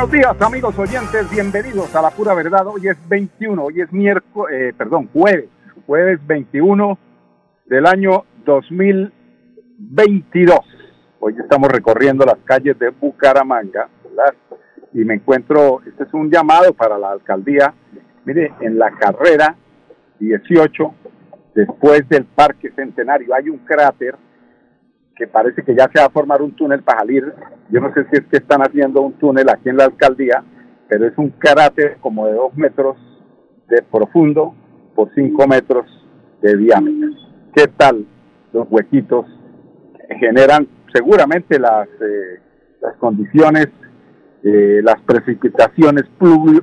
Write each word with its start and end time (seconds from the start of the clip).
Buenos 0.00 0.18
días, 0.18 0.40
amigos 0.40 0.78
oyentes. 0.78 1.30
Bienvenidos 1.30 1.94
a 1.94 2.00
La 2.00 2.10
Pura 2.10 2.32
Verdad. 2.32 2.66
Hoy 2.68 2.88
es 2.88 2.96
21, 3.06 3.62
hoy 3.62 3.82
es 3.82 3.92
miércoles, 3.92 4.58
eh, 4.58 4.72
perdón, 4.74 5.10
jueves, 5.12 5.50
jueves 5.86 6.18
21 6.26 6.98
del 7.66 7.84
año 7.84 8.24
2022. 8.46 10.58
Hoy 11.18 11.36
estamos 11.38 11.68
recorriendo 11.68 12.24
las 12.24 12.38
calles 12.44 12.78
de 12.78 12.88
Bucaramanga. 12.88 13.90
Y 14.94 15.00
me 15.00 15.16
encuentro, 15.16 15.82
este 15.86 16.04
es 16.04 16.14
un 16.14 16.30
llamado 16.30 16.72
para 16.72 16.96
la 16.96 17.10
alcaldía. 17.10 17.74
Mire, 18.24 18.54
en 18.60 18.78
la 18.78 18.92
carrera 18.92 19.54
18, 20.18 20.94
después 21.54 22.08
del 22.08 22.24
Parque 22.24 22.70
Centenario, 22.70 23.34
hay 23.34 23.50
un 23.50 23.58
cráter 23.58 24.16
que 25.20 25.26
parece 25.26 25.62
que 25.62 25.74
ya 25.74 25.86
se 25.92 26.00
va 26.00 26.06
a 26.06 26.10
formar 26.10 26.40
un 26.40 26.52
túnel 26.52 26.82
para 26.82 27.00
salir. 27.00 27.30
Yo 27.68 27.78
no 27.78 27.92
sé 27.92 28.06
si 28.10 28.16
es 28.16 28.24
que 28.30 28.38
están 28.38 28.62
haciendo 28.62 29.02
un 29.02 29.12
túnel 29.18 29.50
aquí 29.50 29.68
en 29.68 29.76
la 29.76 29.84
alcaldía, 29.84 30.42
pero 30.88 31.06
es 31.06 31.12
un 31.18 31.28
cráter 31.28 31.98
como 32.00 32.26
de 32.26 32.32
dos 32.32 32.56
metros 32.56 32.96
de 33.68 33.82
profundo 33.82 34.54
por 34.94 35.12
cinco 35.14 35.46
metros 35.46 35.84
de 36.40 36.56
diámetro. 36.56 37.10
¿Qué 37.54 37.66
tal 37.66 38.06
los 38.54 38.66
huequitos 38.70 39.26
generan 40.18 40.66
seguramente 40.90 41.58
las, 41.58 41.86
eh, 41.86 42.40
las 42.80 42.96
condiciones, 42.96 43.68
eh, 44.42 44.80
las 44.82 45.02
precipitaciones 45.02 46.04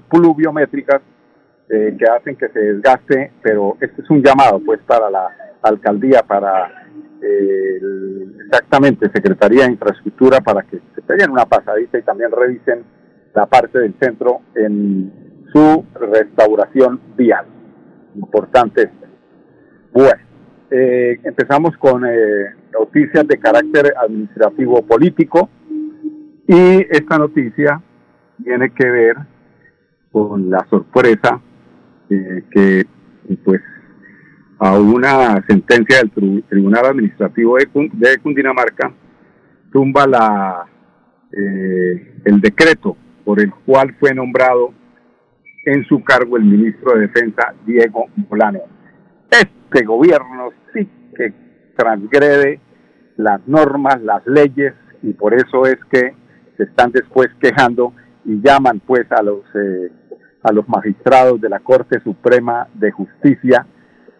pluviométricas 0.09 1.03
eh, 1.69 1.95
que 1.99 2.05
hacen 2.05 2.35
que 2.35 2.49
se 2.49 2.59
desgaste, 2.59 3.33
pero 3.43 3.77
este 3.79 4.01
es 4.01 4.09
un 4.09 4.23
llamado 4.23 4.59
pues 4.65 4.79
para 4.87 5.11
la 5.11 5.29
alcaldía, 5.61 6.23
para 6.23 6.83
exactamente 8.45 9.09
Secretaría 9.11 9.65
de 9.65 9.71
Infraestructura 9.71 10.39
para 10.39 10.61
que 10.63 10.79
se 10.95 11.01
peguen 11.01 11.31
una 11.31 11.45
pasadita 11.45 11.97
y 11.97 12.03
también 12.03 12.31
revisen 12.31 12.83
la 13.33 13.45
parte 13.45 13.79
del 13.79 13.95
centro 13.99 14.41
en 14.55 15.11
su 15.51 15.85
restauración 15.93 16.99
vial. 17.15 17.45
Importante. 18.15 18.89
Bueno, 19.91 20.21
eh, 20.69 21.19
empezamos 21.23 21.77
con 21.77 22.05
eh, 22.05 22.53
noticias 22.73 23.27
de 23.27 23.37
carácter 23.37 23.93
administrativo 23.97 24.81
político 24.81 25.49
y 26.47 26.85
esta 26.89 27.17
noticia 27.17 27.81
tiene 28.43 28.71
que 28.71 28.89
ver 28.89 29.17
con 30.11 30.49
la 30.49 30.65
sorpresa 30.69 31.39
eh, 32.09 32.43
que 32.51 32.85
pues 33.43 33.61
a 34.59 34.77
una 34.79 35.43
sentencia 35.47 35.99
del 35.99 36.43
Tribunal 36.43 36.85
Administrativo 36.87 37.57
de, 37.57 38.17
Cundinamarca, 38.17 38.91
tumba 39.71 40.07
la, 40.07 40.65
eh, 41.31 42.21
el 42.25 42.41
decreto 42.41 42.97
por 43.23 43.39
el 43.39 43.51
cual 43.53 43.95
fue 43.99 44.13
nombrado 44.13 44.73
en 45.65 45.85
su 45.85 46.03
cargo 46.03 46.37
el 46.37 46.45
ministro 46.45 46.93
de 46.93 47.01
Defensa, 47.01 47.53
Diego 47.65 48.05
Molano. 48.29 48.61
Este 49.29 49.85
gobierno 49.85 50.49
sí 50.73 50.89
que 51.15 51.33
transgrede 51.75 52.59
las 53.17 53.45
normas, 53.47 54.01
las 54.01 54.25
leyes, 54.25 54.73
y 55.03 55.13
por 55.13 55.33
eso 55.33 55.65
es 55.65 55.77
que 55.91 56.15
se 56.55 56.63
están 56.63 56.91
después 56.91 57.27
quejando 57.39 57.93
y 58.25 58.41
llaman 58.41 58.79
pues 58.79 59.11
a 59.11 59.21
los, 59.21 59.43
eh, 59.53 59.91
a 60.41 60.51
los 60.51 60.67
magistrados 60.67 61.39
de 61.39 61.49
la 61.49 61.59
Corte 61.59 61.99
Suprema 61.99 62.67
de 62.73 62.91
Justicia 62.91 63.67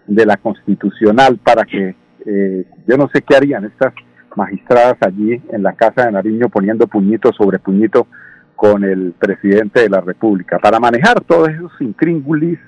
de 0.07 0.25
la 0.25 0.38
constitucional 0.38 1.38
para 1.44 1.63
que 1.66 1.95
eh, 2.25 2.66
yo 2.88 2.97
no 2.97 3.09
sé 3.13 3.22
qué 3.22 3.35
harían 3.35 3.66
estas 3.66 3.94
magistradas 4.35 4.97
allí 5.01 5.41
en 5.51 5.63
la 5.63 5.73
Casa 5.73 6.06
de 6.06 6.12
Nariño 6.12 6.50
poniendo 6.50 6.88
puñito 6.88 7.31
sobre 7.34 7.59
puñito 7.59 8.07
con 8.56 8.84
el 8.84 9.13
presidente 9.13 9.81
de 9.81 9.90
la 9.90 10.01
República 10.01 10.59
para 10.59 10.79
manejar 10.79 11.22
todos 11.22 11.50
esos 11.50 11.72
intríngulis 11.79 12.59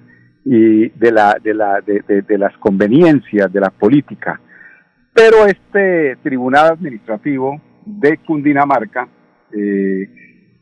y 0.45 0.89
de 0.89 1.11
la 1.11 1.37
de 1.41 1.53
la 1.53 1.81
de, 1.81 2.37
las 2.37 2.55
conveniencias 2.57 3.51
de 3.51 3.59
la 3.59 3.69
política. 3.69 4.39
Pero 5.13 5.45
este 5.45 6.17
tribunal 6.23 6.73
administrativo 6.73 7.61
de 7.85 8.17
Cundinamarca 8.17 9.07
eh, 9.51 10.07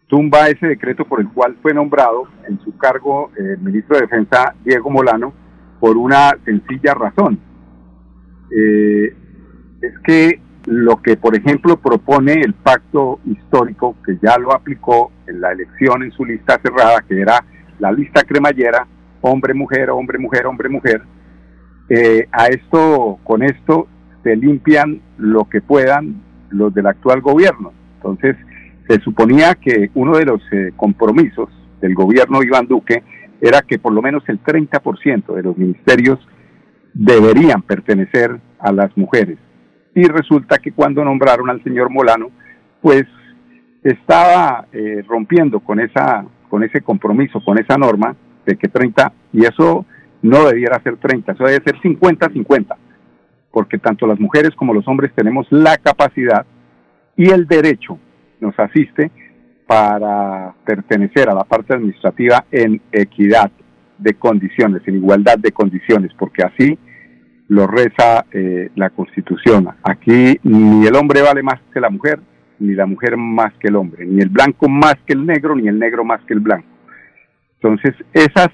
tumba 0.08 0.50
ese 0.50 0.68
decreto 0.68 1.06
por 1.06 1.20
el 1.20 1.30
cual 1.30 1.58
fue 1.62 1.74
nombrado 1.74 2.28
en 2.48 2.60
su 2.62 2.76
cargo 2.78 3.32
el 3.38 3.60
ministro 3.60 3.98
de 3.98 4.04
Defensa 4.04 4.56
Diego 4.64 4.90
Molano 4.90 5.47
por 5.80 5.98
una 5.98 6.32
sencilla 6.46 6.94
razón. 6.94 7.40
Eh, 8.56 9.14
es 9.82 10.00
que 10.04 10.42
lo 10.66 11.02
que, 11.02 11.16
por 11.16 11.36
ejemplo, 11.36 11.78
propone 11.78 12.34
el 12.34 12.54
pacto 12.54 13.20
histórico, 13.26 13.96
que 14.06 14.18
ya 14.22 14.38
lo 14.38 14.54
aplicó 14.54 15.12
en 15.28 15.42
la 15.42 15.52
elección 15.52 16.04
en 16.04 16.12
su 16.12 16.26
lista 16.26 16.60
cerrada, 16.62 17.02
que 17.08 17.22
era 17.22 17.44
la 17.80 17.92
lista 17.92 18.24
cremallera, 18.24 18.86
hombre-mujer, 19.22 19.90
hombre-mujer, 19.90 20.46
hombre-mujer, 20.46 21.02
eh, 21.90 22.28
a 22.32 22.48
esto, 22.48 23.18
con 23.24 23.44
esto, 23.44 23.88
se 24.24 24.36
limpian 24.36 25.02
lo 25.18 25.46
que 25.46 25.62
puedan 25.62 26.22
los 26.50 26.74
del 26.74 26.88
actual 26.88 27.22
gobierno. 27.22 27.72
Entonces, 27.96 28.36
se 28.88 29.00
suponía 29.00 29.56
que 29.56 29.90
uno 29.94 30.18
de 30.18 30.26
los 30.26 30.42
eh, 30.52 30.72
compromisos 30.76 31.50
del 31.82 31.94
gobierno 31.94 32.44
Iván 32.44 32.68
Duque 32.68 33.04
era 33.42 33.62
que 33.62 33.80
por 33.80 33.94
lo 33.94 34.02
menos 34.02 34.24
el 34.28 34.42
30% 34.42 35.34
de 35.36 35.44
los 35.44 35.58
ministerios 35.58 36.20
deberían 36.94 37.62
pertenecer 37.62 38.40
a 38.60 38.72
las 38.72 38.96
mujeres. 38.98 39.38
Y 39.94 40.04
resulta 40.04 40.58
que 40.58 40.72
cuando 40.72 41.04
nombraron 41.04 41.50
al 41.50 41.64
señor 41.64 41.90
Molano, 41.90 42.30
pues 42.82 43.06
estaba 43.84 44.68
eh, 44.72 45.04
rompiendo 45.08 45.60
con 45.60 45.80
esa 45.80 46.26
con 46.50 46.64
ese 46.64 46.82
compromiso, 46.82 47.44
con 47.44 47.58
esa 47.58 47.78
norma 47.78 48.16
de 48.46 48.56
que 48.56 48.68
30 48.68 49.12
y 49.34 49.46
eso 49.46 49.86
no 50.22 50.46
debiera 50.46 50.82
ser 50.82 50.98
30, 50.98 51.34
eso 51.34 51.44
debe 51.44 51.64
ser 51.64 51.80
50-50, 51.82 52.76
porque 53.52 53.78
tanto 53.78 54.08
las 54.08 54.20
mujeres 54.20 54.52
como 54.56 54.74
los 54.74 54.88
hombres 54.88 55.12
tenemos 55.14 55.46
la 55.52 55.78
capacidad 55.78 56.46
y 57.16 57.30
el 57.30 57.48
derecho 57.48 58.00
nos 58.40 58.58
asiste 58.60 59.12
para 59.68 60.54
pertenecer 60.66 61.30
a 61.30 61.36
la 61.36 61.44
parte 61.44 61.74
administrativa 61.74 62.46
en 62.52 62.82
equidad 62.92 63.52
de 63.98 64.14
condiciones, 64.14 64.82
en 64.86 64.96
igualdad 64.96 65.38
de 65.38 65.52
condiciones, 65.52 66.12
porque 66.18 66.44
así 66.44 66.80
lo 67.50 67.68
reza 67.68 68.26
eh, 68.32 68.70
la 68.76 68.90
Constitución. 68.90 69.70
Aquí 69.84 70.40
ni 70.44 70.86
el 70.86 70.96
hombre 70.96 71.22
vale 71.22 71.44
más 71.44 71.60
que 71.74 71.82
la 71.82 71.90
mujer, 71.90 72.20
ni 72.60 72.74
la 72.74 72.86
mujer 72.86 73.18
más 73.18 73.54
que 73.60 73.68
el 73.68 73.76
hombre, 73.76 74.06
ni 74.06 74.22
el 74.22 74.30
blanco 74.30 74.70
más 74.70 74.96
que 75.06 75.14
el 75.14 75.26
negro, 75.26 75.56
ni 75.56 75.68
el 75.68 75.78
negro 75.78 76.04
más 76.04 76.22
que 76.26 76.34
el 76.34 76.40
blanco. 76.40 76.68
Entonces, 77.62 77.94
esas 78.14 78.50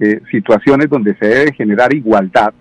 eh, 0.00 0.20
situaciones 0.30 0.88
donde 0.88 1.16
se 1.16 1.26
debe 1.26 1.52
generar 1.52 1.92
igualdad 1.94 2.52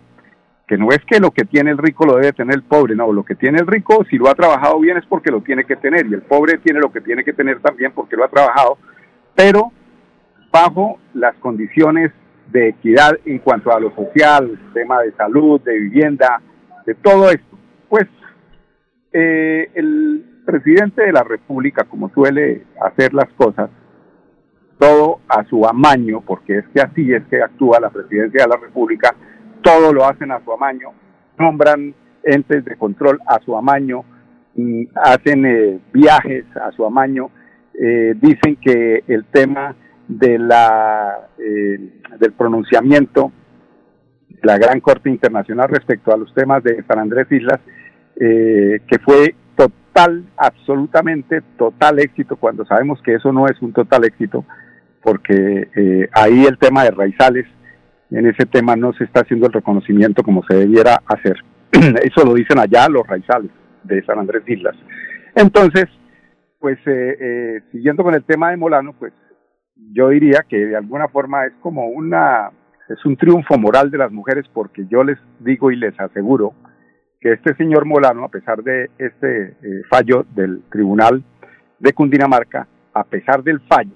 que 0.68 0.78
no 0.78 0.90
es 0.90 1.00
que 1.06 1.20
lo 1.20 1.32
que 1.32 1.46
tiene 1.46 1.72
el 1.72 1.78
rico 1.78 2.06
lo 2.06 2.16
debe 2.16 2.34
tener 2.34 2.56
el 2.56 2.64
pobre, 2.64 2.94
no, 2.96 3.12
lo 3.14 3.24
que 3.24 3.36
tiene 3.36 3.60
el 3.60 3.68
rico, 3.68 4.06
si 4.10 4.18
lo 4.18 4.30
ha 4.30 4.36
trabajado 4.36 4.80
bien 4.80 4.98
es 4.98 5.06
porque 5.06 5.32
lo 5.32 5.42
tiene 5.42 5.64
que 5.64 5.78
tener, 5.78 6.06
y 6.06 6.14
el 6.14 6.22
pobre 6.24 6.58
tiene 6.58 6.80
lo 6.80 6.92
que 6.92 7.00
tiene 7.00 7.24
que 7.24 7.34
tener 7.34 7.62
también 7.62 7.94
porque 7.94 8.18
lo 8.18 8.26
ha 8.26 8.30
trabajado, 8.30 8.78
pero 9.34 9.72
bajo 10.52 11.00
las 11.14 11.36
condiciones 11.36 12.12
de 12.52 12.69
equidad 12.69 13.18
en 13.25 13.40
cuanto 13.40 13.72
a 13.72 13.80
lo 13.80 13.94
social, 13.96 14.60
tema 14.74 15.02
de 15.02 15.12
salud, 15.14 15.62
de 15.62 15.78
vivienda, 15.80 16.42
de 16.86 16.96
todo 16.96 17.30
esto. 17.30 17.58
Pues 17.90 18.08
eh, 19.13 19.70
el 19.74 20.42
presidente 20.46 21.04
de 21.04 21.12
la 21.12 21.24
República, 21.24 21.86
como 21.86 22.10
suele 22.10 22.63
hacer 22.81 23.13
las 23.13 23.31
cosas, 23.34 23.70
todo 24.80 25.20
a 25.28 25.44
su 25.46 25.66
amaño, 25.66 26.22
porque 26.22 26.60
es 26.60 26.66
que 26.74 26.81
así 26.81 27.13
es 27.13 27.24
que 27.30 27.42
actúa 27.42 27.80
la 27.80 27.90
presidencia 27.90 28.44
de 28.44 28.50
la 28.50 28.58
República, 28.58 29.16
todo 29.62 29.94
lo 29.94 30.06
hacen 30.06 30.31
a 30.31 30.44
su 30.44 30.51
amaño, 30.51 30.92
nombran 31.38 31.94
entes 32.24 32.65
de 32.65 32.75
control 32.75 33.19
a 33.27 33.39
su 33.39 33.56
amaño, 33.56 34.04
hacen 34.95 35.45
eh, 35.45 35.80
viajes 35.94 36.45
a 36.57 36.71
su 36.71 36.86
amaño, 36.86 37.30
eh, 37.74 38.15
dicen 38.19 38.57
que 38.57 39.04
el 39.07 39.25
tema 39.25 39.75
de 40.07 40.39
la 40.39 41.30
eh, 41.38 42.01
del 42.19 42.33
pronunciamiento 42.33 43.31
de 44.30 44.39
la 44.44 44.57
Gran 44.57 44.80
Corte 44.80 45.09
Internacional 45.09 45.69
respecto 45.69 46.13
a 46.13 46.18
los 46.18 46.33
temas 46.33 46.63
de 46.63 46.83
San 46.88 47.00
Andrés 47.00 47.31
Islas, 47.31 47.60
que 48.19 49.00
fue 49.06 49.36
total, 49.98 50.24
absolutamente 50.38 51.42
total 51.57 52.00
éxito, 52.00 52.36
cuando 52.36 52.65
sabemos 52.65 53.01
que 53.03 53.15
eso 53.15 53.31
no 53.31 53.48
es 53.48 53.62
un 53.62 53.74
total 53.74 54.06
éxito, 54.06 54.45
porque 55.01 55.69
eh, 55.75 56.10
ahí 56.13 56.45
el 56.45 56.57
tema 56.57 56.83
de 56.83 56.92
raizales, 56.92 57.45
en 58.12 58.27
ese 58.27 58.45
tema 58.45 58.75
no 58.75 58.94
se 58.94 59.04
está 59.04 59.21
haciendo 59.21 59.48
el 59.48 59.54
reconocimiento 59.54 60.24
como 60.24 60.44
se 60.44 60.56
debiera 60.56 61.01
hacer. 61.06 61.38
eso 61.71 62.25
lo 62.25 62.33
dicen 62.33 62.59
allá 62.59 62.88
los 62.89 63.06
raizales 63.06 63.51
de 63.83 64.04
San 64.06 64.19
Andrés 64.19 64.44
Islas. 64.48 64.75
Entonces, 65.36 65.86
pues 66.59 66.77
eh, 66.86 67.18
eh, 67.19 67.62
siguiendo 67.71 68.04
con 68.04 68.13
el 68.13 68.24
tema 68.24 68.51
de 68.51 68.57
Molano, 68.57 68.94
pues 68.94 69.13
yo 69.94 70.09
diría 70.09 70.45
que 70.48 70.57
de 70.57 70.75
alguna 70.75 71.07
forma 71.07 71.45
es 71.45 71.54
como 71.62 71.88
una, 71.88 72.50
es 72.89 73.06
un 73.06 73.15
triunfo 73.15 73.57
moral 73.57 73.92
de 73.92 73.98
las 73.98 74.12
mujeres 74.12 74.45
porque 74.53 74.86
yo 74.89 75.03
les 75.03 75.18
digo 75.39 75.71
y 75.71 75.75
les 75.75 76.00
aseguro 76.00 76.53
que 77.19 77.33
este 77.33 77.56
señor 77.56 77.86
Molano, 77.86 78.24
a 78.24 78.30
pesar 78.30 78.63
de 78.63 78.89
este 78.98 79.57
eh, 79.62 79.81
fallo 79.89 80.25
del 80.36 80.63
Tribunal 80.69 81.24
de 81.80 81.94
Cundinamarca, 81.94 82.68
a 82.94 83.03
pesar 83.03 83.44
del 83.44 83.60
fallo, 83.62 83.95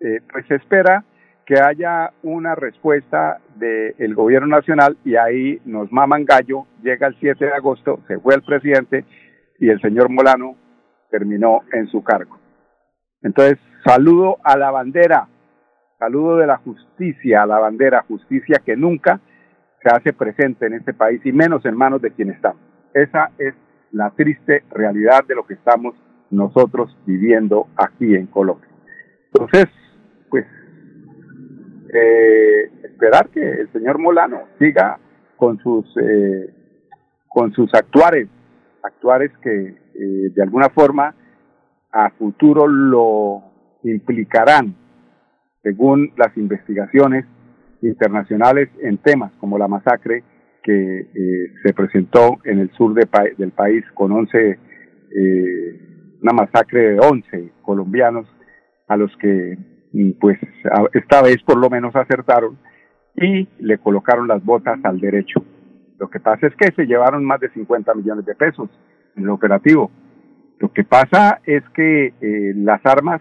eh, 0.00 0.20
pues 0.30 0.46
se 0.46 0.56
espera 0.56 1.04
que 1.48 1.58
haya 1.58 2.12
una 2.22 2.54
respuesta 2.54 3.40
del 3.56 4.14
gobierno 4.14 4.48
nacional 4.48 4.98
y 5.02 5.16
ahí 5.16 5.58
nos 5.64 5.90
maman 5.90 6.26
gallo, 6.26 6.66
llega 6.82 7.06
el 7.06 7.16
7 7.18 7.42
de 7.42 7.52
agosto, 7.52 8.00
se 8.06 8.18
fue 8.18 8.34
el 8.34 8.42
presidente 8.42 9.06
y 9.58 9.70
el 9.70 9.80
señor 9.80 10.10
Molano 10.10 10.56
terminó 11.10 11.62
en 11.72 11.86
su 11.88 12.04
cargo. 12.04 12.38
Entonces, 13.22 13.58
saludo 13.82 14.36
a 14.44 14.58
la 14.58 14.70
bandera, 14.70 15.26
saludo 15.98 16.36
de 16.36 16.46
la 16.48 16.58
justicia 16.58 17.44
a 17.44 17.46
la 17.46 17.58
bandera, 17.58 18.04
justicia 18.06 18.60
que 18.62 18.76
nunca 18.76 19.18
se 19.82 19.88
hace 19.88 20.12
presente 20.12 20.66
en 20.66 20.74
este 20.74 20.92
país 20.92 21.22
y 21.24 21.32
menos 21.32 21.64
en 21.64 21.78
manos 21.78 22.02
de 22.02 22.10
quien 22.10 22.28
estamos. 22.28 22.60
Esa 22.92 23.30
es 23.38 23.54
la 23.92 24.10
triste 24.10 24.64
realidad 24.70 25.24
de 25.26 25.34
lo 25.34 25.46
que 25.46 25.54
estamos 25.54 25.94
nosotros 26.30 26.94
viviendo 27.06 27.68
aquí 27.74 28.14
en 28.14 28.26
Colombia. 28.26 28.68
Entonces, 29.32 29.64
pues, 30.28 30.44
eh, 31.92 32.70
esperar 32.84 33.28
que 33.30 33.40
el 33.40 33.72
señor 33.72 33.98
Molano 33.98 34.42
siga 34.58 34.98
con 35.36 35.58
sus 35.58 35.86
eh, 35.96 36.50
con 37.28 37.52
sus 37.52 37.72
actuares, 37.74 38.28
actuares 38.82 39.30
que 39.42 39.76
eh, 39.94 40.30
de 40.34 40.42
alguna 40.42 40.68
forma 40.70 41.14
a 41.92 42.10
futuro 42.10 42.66
lo 42.66 43.42
implicarán, 43.84 44.74
según 45.62 46.12
las 46.16 46.36
investigaciones 46.36 47.24
internacionales 47.82 48.68
en 48.82 48.98
temas 48.98 49.32
como 49.38 49.58
la 49.58 49.68
masacre 49.68 50.24
que 50.62 51.00
eh, 51.00 51.52
se 51.62 51.72
presentó 51.72 52.38
en 52.44 52.58
el 52.58 52.70
sur 52.72 52.94
del 52.94 53.50
país 53.52 53.84
con 53.94 54.12
11, 54.12 54.58
eh, 55.16 56.16
una 56.20 56.32
masacre 56.32 56.90
de 56.90 57.00
11 57.00 57.52
colombianos 57.62 58.26
a 58.88 58.96
los 58.96 59.14
que 59.18 59.56
pues 60.20 60.38
esta 60.92 61.22
vez 61.22 61.42
por 61.44 61.58
lo 61.58 61.70
menos 61.70 61.94
acertaron 61.96 62.58
y 63.16 63.48
le 63.58 63.78
colocaron 63.78 64.28
las 64.28 64.44
botas 64.44 64.78
al 64.84 65.00
derecho. 65.00 65.44
Lo 65.98 66.08
que 66.08 66.20
pasa 66.20 66.46
es 66.46 66.54
que 66.54 66.70
se 66.72 66.86
llevaron 66.86 67.24
más 67.24 67.40
de 67.40 67.50
50 67.50 67.94
millones 67.94 68.24
de 68.24 68.34
pesos 68.34 68.68
en 69.16 69.24
el 69.24 69.30
operativo. 69.30 69.90
Lo 70.58 70.72
que 70.72 70.84
pasa 70.84 71.40
es 71.44 71.62
que 71.74 72.14
eh, 72.20 72.52
las 72.54 72.84
armas 72.84 73.20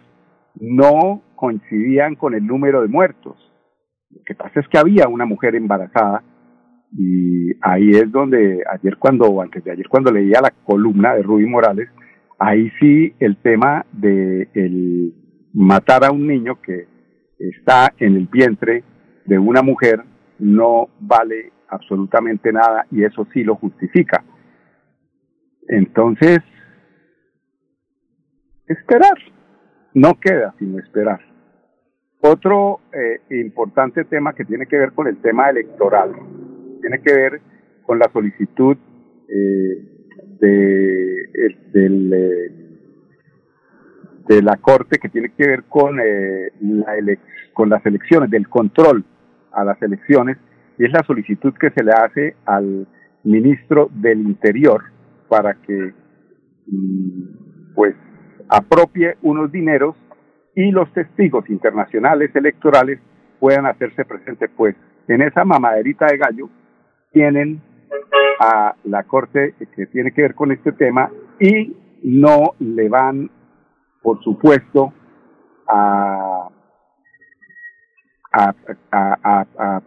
no 0.60 1.22
coincidían 1.36 2.16
con 2.16 2.34
el 2.34 2.46
número 2.46 2.82
de 2.82 2.88
muertos. 2.88 3.36
Lo 4.10 4.24
que 4.24 4.36
pasa 4.36 4.60
es 4.60 4.68
que 4.68 4.78
había 4.78 5.08
una 5.08 5.26
mujer 5.26 5.56
embarazada 5.56 6.24
y 6.92 7.52
ahí 7.62 7.92
es 7.92 8.12
donde 8.12 8.64
ayer 8.72 8.98
cuando, 8.98 9.42
antes 9.42 9.64
de 9.64 9.72
ayer 9.72 9.88
cuando 9.90 10.12
leía 10.12 10.42
la 10.42 10.52
columna 10.66 11.14
de 11.16 11.24
Ruby 11.24 11.46
Morales, 11.46 11.90
ahí 12.40 12.72
sí 12.80 13.14
el 13.20 13.38
tema 13.38 13.86
de 13.92 14.48
el 14.54 15.14
matar 15.58 16.06
a 16.06 16.12
un 16.12 16.28
niño 16.28 16.62
que 16.62 16.88
está 17.40 17.92
en 17.98 18.16
el 18.16 18.28
vientre 18.28 18.84
de 19.26 19.40
una 19.40 19.64
mujer 19.64 20.04
no 20.38 20.88
vale 21.00 21.52
absolutamente 21.70 22.54
nada 22.54 22.86
y 22.92 23.04
eso 23.04 23.28
sí 23.34 23.44
lo 23.44 23.56
justifica. 23.56 24.24
Entonces, 25.68 26.40
esperar, 28.68 29.18
no 29.96 30.20
queda 30.20 30.54
sino 30.60 30.78
esperar. 30.78 31.22
Otro 32.22 32.82
eh, 32.94 33.22
importante 33.32 34.06
tema 34.06 34.34
que 34.34 34.46
tiene 34.46 34.68
que 34.68 34.78
ver 34.78 34.92
con 34.94 35.08
el 35.08 35.18
tema 35.22 35.50
electoral, 35.50 36.12
tiene 36.82 37.02
que 37.02 37.14
ver 37.14 37.42
con 37.84 37.98
la 37.98 38.10
solicitud 38.14 38.78
eh, 39.28 40.06
de, 40.40 41.58
del, 41.74 42.14
eh, 42.14 42.67
de 44.28 44.42
la 44.42 44.58
Corte 44.58 45.00
que 45.00 45.10
tiene 45.10 45.30
que 45.30 45.48
ver 45.48 45.64
con, 45.66 45.98
la 45.98 47.18
con 47.54 47.70
las 47.70 47.86
elecciones, 47.86 48.30
del 48.30 48.48
control 48.50 49.04
a 49.52 49.64
las 49.64 49.82
elecciones, 49.82 50.38
y 50.78 50.86
es 50.86 50.92
la 50.92 51.04
solicitud 51.04 51.54
que 51.60 51.72
se 51.72 51.84
le 51.84 51.92
hace 51.92 52.36
al 52.46 52.88
ministro 53.24 53.90
del 53.94 54.22
Interior 54.22 54.84
para 55.28 55.56
que 55.56 55.94
mm, 56.68 57.74
pues 57.76 57.96
apropie 58.50 59.18
unos 59.22 59.52
dineros 59.52 59.96
y 60.56 60.72
los 60.72 60.92
testigos 60.94 61.50
internacionales 61.50 62.32
electorales 62.36 63.00
puedan 63.40 63.66
hacerse 63.66 64.06
presentes, 64.06 64.50
pues 64.56 64.76
en 65.08 65.22
esa 65.22 65.46
mamaderita 65.46 66.08
de 66.08 66.18
gallo 66.18 66.50
tienen 67.12 67.62
a 68.40 68.76
la 68.84 69.04
Corte 69.04 69.56
que 69.76 69.86
tiene 69.88 70.12
que 70.12 70.24
ver 70.24 70.36
con 70.36 70.52
este 70.52 70.72
tema 70.72 71.12
y 71.40 71.76
no 72.04 72.54
le 72.60 72.90
van, 72.90 73.30
por 74.08 74.24
supuesto, 74.24 74.94
a, 75.68 76.48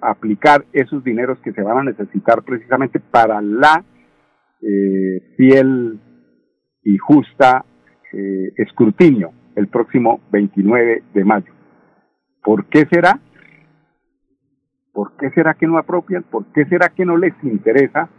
aplicar 0.03 0.67
esos 0.75 1.03
dineros 1.03 1.39
que 1.39 1.53
se 1.53 1.63
van 1.63 1.79
a 1.79 1.85
necesitar 1.85 2.43
precisamente 2.43 3.01
para 3.01 3.41
la 3.41 3.83
eh, 4.61 5.23
fiel 5.39 5.99
y 6.83 6.99
justa 6.99 7.65
eh, 8.13 8.53
escrutinio 8.59 9.33
el 9.57 9.69
próximo 9.69 10.21
29 10.31 11.03
de 11.15 11.25
mayo. 11.25 11.53
¿Por 12.43 12.67
qué 12.67 12.87
será? 12.93 13.21
¿Por 14.93 15.17
qué 15.17 15.31
será 15.31 15.55
que 15.55 15.67
no 15.67 15.79
apropian? 15.79 16.25
¿Por 16.25 16.53
qué 16.53 16.67
será 16.67 16.91
que 16.91 17.07
no 17.07 17.17
les 17.17 17.33
interesa 17.43 18.11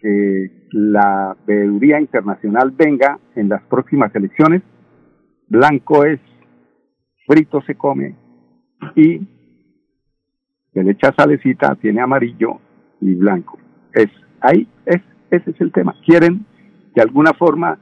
que 0.00 0.68
la 0.70 1.36
veeduría 1.44 1.98
internacional 1.98 2.70
venga 2.70 3.18
en 3.34 3.48
las 3.48 3.64
próximas 3.64 4.14
elecciones? 4.14 4.62
Blanco 5.48 6.04
es, 6.04 6.20
frito 7.26 7.62
se 7.62 7.74
come 7.74 8.14
y 8.96 9.20
se 10.72 10.82
le 10.82 10.92
echa 10.92 11.14
salecita, 11.16 11.74
tiene 11.76 12.00
amarillo 12.00 12.58
y 13.00 13.14
blanco. 13.14 13.58
Es 13.92 14.10
ahí, 14.40 14.66
es, 14.86 15.00
ese 15.30 15.50
es 15.50 15.60
el 15.60 15.72
tema. 15.72 15.94
Quieren 16.04 16.44
de 16.94 17.02
alguna 17.02 17.32
forma 17.32 17.78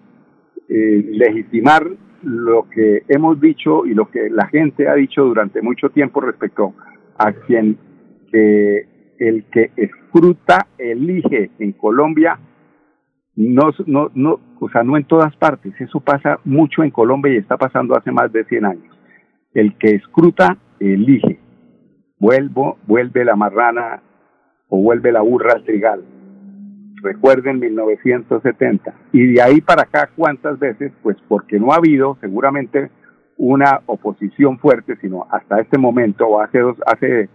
eh, 0.69 1.04
legitimar 1.12 1.87
lo 2.23 2.69
que 2.69 3.02
hemos 3.09 3.40
dicho 3.40 3.85
y 3.85 3.95
lo 3.95 4.11
que 4.11 4.31
la 4.31 4.47
gente 4.47 4.88
ha 4.88 4.95
dicho 4.95 5.25
durante 5.25 5.61
mucho 5.61 5.90
tiempo 5.90 6.21
respecto 6.21 6.75
a 7.19 7.33
quien 7.33 7.76
el 8.33 9.45
que 9.52 9.71
escruta 9.76 10.66
elige 10.78 11.50
en 11.59 11.73
Colombia 11.73 12.38
no 13.37 13.71
no 13.87 14.11
no 14.14 14.40
o 14.64 14.71
sea 14.71 14.83
no 14.83 14.97
en 14.97 15.04
todas 15.04 15.35
partes 15.37 15.73
eso 15.81 16.00
pasa 16.00 16.38
mucho 16.45 16.83
en 16.83 16.90
Colombia 16.90 17.33
y 17.33 17.38
está 17.38 17.57
pasando 17.57 17.97
hace 17.97 18.11
más 18.11 18.33
de 18.33 18.45
100 18.45 18.64
años 18.64 18.99
el 19.54 19.76
que 19.76 19.90
escruta 19.97 20.57
elige 20.81 21.38
vuelvo 22.19 22.78
vuelve 22.87 23.25
la 23.25 23.37
marrana 23.37 24.02
o 24.69 24.83
vuelve 24.83 25.12
la 25.12 25.21
burra 25.21 25.54
al 25.54 25.64
trigal 25.64 26.02
recuerden 27.02 27.59
1970. 27.59 28.95
Y 29.12 29.35
de 29.35 29.42
ahí 29.42 29.61
para 29.61 29.83
acá, 29.83 30.11
¿cuántas 30.16 30.59
veces? 30.59 30.92
Pues 31.02 31.16
porque 31.28 31.59
no 31.59 31.73
ha 31.73 31.76
habido 31.76 32.16
seguramente 32.21 32.90
una 33.37 33.81
oposición 33.87 34.59
fuerte, 34.59 34.97
sino 35.00 35.26
hasta 35.31 35.61
este 35.61 35.78
momento, 35.78 36.26
o 36.26 36.40
hace 36.40 36.61
dos, 36.61 36.76
hace 36.87 37.28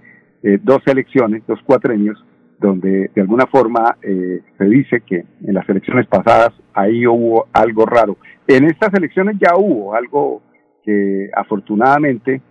eh, 0.43 0.57
dos 0.63 0.81
elecciones, 0.86 1.43
dos 1.48 1.60
cuatrenios, 1.63 2.24
donde 2.59 3.11
de 3.13 3.21
alguna 3.21 3.45
forma 3.47 3.97
eh, 4.01 4.41
se 4.57 4.65
dice 4.65 5.01
que 5.01 5.25
en 5.43 5.53
las 5.53 5.67
elecciones 5.69 6.07
pasadas 6.07 6.51
ahí 6.73 7.05
hubo 7.05 7.47
algo 7.53 7.85
raro. 7.85 8.17
En 8.47 8.65
estas 8.65 8.93
elecciones 8.93 9.37
ya 9.39 9.55
hubo 9.55 9.93
algo 9.93 10.41
que 10.83 11.29
afortunadamente 11.35 12.41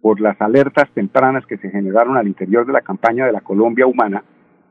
por 0.00 0.20
las 0.20 0.40
alertas 0.40 0.90
tempranas 0.94 1.46
que 1.46 1.58
se 1.58 1.70
generaron 1.70 2.16
al 2.16 2.26
interior 2.26 2.66
de 2.66 2.72
la 2.72 2.80
campaña 2.80 3.24
de 3.24 3.32
la 3.32 3.40
Colombia 3.40 3.86
Humana, 3.86 4.24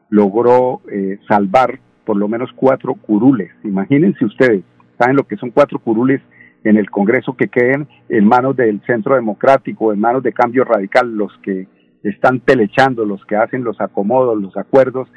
logró 0.09 0.81
eh, 0.91 1.19
salvar 1.27 1.79
por 2.05 2.17
lo 2.17 2.27
menos 2.27 2.49
cuatro 2.53 2.95
curules. 2.95 3.49
Imagínense 3.63 4.25
ustedes, 4.25 4.63
¿saben 4.99 5.15
lo 5.15 5.23
que 5.23 5.37
son 5.37 5.51
cuatro 5.51 5.79
curules 5.79 6.21
en 6.65 6.77
el 6.77 6.91
Congreso 6.91 7.35
que 7.35 7.47
queden 7.47 7.87
en 8.09 8.25
manos 8.25 8.55
del 8.57 8.81
Centro 8.85 9.15
Democrático, 9.15 9.93
en 9.93 9.99
manos 9.99 10.21
de 10.21 10.33
Cambio 10.33 10.65
Radical, 10.65 11.15
los 11.15 11.31
que 11.41 11.67
están 12.03 12.39
pelechando, 12.39 13.05
los 13.05 13.23
que 13.25 13.35
hacen 13.35 13.63
los 13.63 13.79
acomodos, 13.79 14.41
los 14.41 14.55
acuerdos 14.57 15.07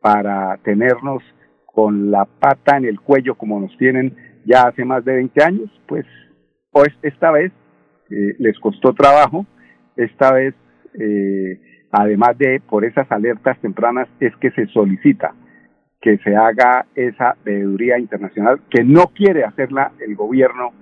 para 0.00 0.56
tenernos 0.58 1.22
con 1.64 2.10
la 2.10 2.24
pata 2.24 2.76
en 2.76 2.84
el 2.84 3.00
cuello 3.00 3.36
como 3.36 3.60
nos 3.60 3.76
tienen 3.78 4.14
ya 4.44 4.62
hace 4.62 4.84
más 4.84 5.04
de 5.04 5.14
20 5.14 5.44
años, 5.44 5.70
pues 5.86 6.06
pues 6.76 6.92
esta 7.02 7.30
vez 7.30 7.52
eh, 8.10 8.36
les 8.38 8.58
costó 8.60 8.92
trabajo, 8.92 9.46
esta 9.96 10.34
vez, 10.34 10.54
eh, 11.00 11.58
además 11.90 12.36
de 12.36 12.60
por 12.60 12.84
esas 12.84 13.10
alertas 13.10 13.58
tempranas, 13.60 14.08
es 14.20 14.36
que 14.36 14.50
se 14.50 14.66
solicita 14.66 15.34
que 16.02 16.18
se 16.18 16.36
haga 16.36 16.84
esa 16.94 17.34
veeduría 17.44 17.98
internacional 17.98 18.60
que 18.68 18.84
no 18.84 19.06
quiere 19.06 19.44
hacerla 19.44 19.92
el 20.00 20.14
gobierno 20.14 20.72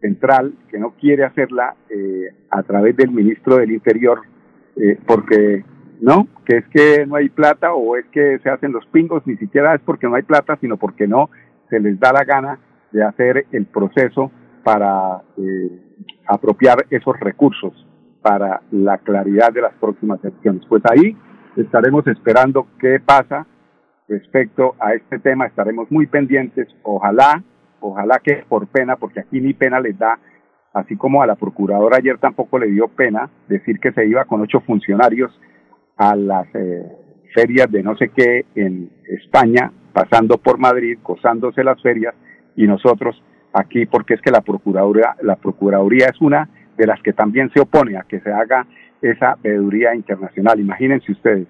central, 0.00 0.54
que 0.70 0.78
no 0.78 0.90
quiere 0.96 1.24
hacerla 1.24 1.76
eh, 1.88 2.34
a 2.50 2.62
través 2.64 2.96
del 2.96 3.12
ministro 3.12 3.58
del 3.58 3.70
Interior, 3.70 4.22
porque 5.06 5.64
no, 6.00 6.28
que 6.44 6.58
es 6.58 6.66
que 6.68 7.06
no 7.06 7.16
hay 7.16 7.28
plata 7.28 7.72
o 7.74 7.96
es 7.96 8.06
que 8.06 8.38
se 8.38 8.50
hacen 8.50 8.72
los 8.72 8.86
pingos, 8.86 9.26
ni 9.26 9.36
siquiera 9.36 9.74
es 9.74 9.80
porque 9.80 10.06
no 10.06 10.14
hay 10.14 10.22
plata, 10.22 10.56
sino 10.60 10.76
porque 10.76 11.06
no 11.06 11.30
se 11.68 11.80
les 11.80 11.98
da 11.98 12.12
la 12.12 12.24
gana 12.24 12.58
de 12.92 13.02
hacer 13.02 13.46
el 13.52 13.66
proceso 13.66 14.30
para 14.62 15.22
eh, 15.36 15.80
apropiar 16.26 16.86
esos 16.90 17.18
recursos 17.20 17.72
para 18.22 18.62
la 18.70 18.98
claridad 18.98 19.52
de 19.52 19.62
las 19.62 19.74
próximas 19.74 20.22
elecciones. 20.22 20.62
Pues 20.68 20.82
ahí 20.90 21.16
estaremos 21.56 22.06
esperando 22.06 22.66
qué 22.78 23.00
pasa 23.00 23.46
respecto 24.08 24.74
a 24.80 24.94
este 24.94 25.18
tema, 25.18 25.46
estaremos 25.46 25.90
muy 25.90 26.06
pendientes, 26.06 26.68
ojalá, 26.82 27.42
ojalá 27.80 28.20
que 28.20 28.44
por 28.48 28.66
pena, 28.68 28.96
porque 28.96 29.20
aquí 29.20 29.40
ni 29.40 29.52
pena 29.52 29.80
les 29.80 29.98
da, 29.98 30.18
así 30.72 30.96
como 30.96 31.22
a 31.22 31.26
la 31.26 31.36
procuradora 31.36 31.98
ayer 31.98 32.18
tampoco 32.18 32.58
le 32.58 32.68
dio 32.68 32.88
pena 32.88 33.30
decir 33.48 33.80
que 33.80 33.92
se 33.92 34.06
iba 34.06 34.24
con 34.24 34.40
ocho 34.40 34.60
funcionarios 34.60 35.30
a 35.96 36.14
las 36.14 36.46
eh, 36.54 36.84
ferias 37.34 37.70
de 37.70 37.82
no 37.82 37.96
sé 37.96 38.10
qué 38.10 38.46
en 38.54 38.90
España, 39.08 39.72
pasando 39.92 40.38
por 40.38 40.58
Madrid, 40.58 40.98
gozándose 41.02 41.64
las 41.64 41.80
ferias, 41.82 42.14
y 42.56 42.66
nosotros 42.66 43.22
aquí 43.52 43.86
porque 43.86 44.14
es 44.14 44.20
que 44.20 44.30
la 44.30 44.40
Procuraduría, 44.40 45.16
la 45.22 45.36
Procuraduría 45.36 46.06
es 46.06 46.20
una 46.20 46.48
de 46.76 46.86
las 46.86 47.00
que 47.02 47.12
también 47.12 47.50
se 47.52 47.60
opone 47.60 47.96
a 47.96 48.02
que 48.02 48.20
se 48.20 48.32
haga 48.32 48.66
esa 49.02 49.36
veeduría 49.42 49.94
internacional. 49.94 50.60
Imagínense 50.60 51.12
ustedes, 51.12 51.46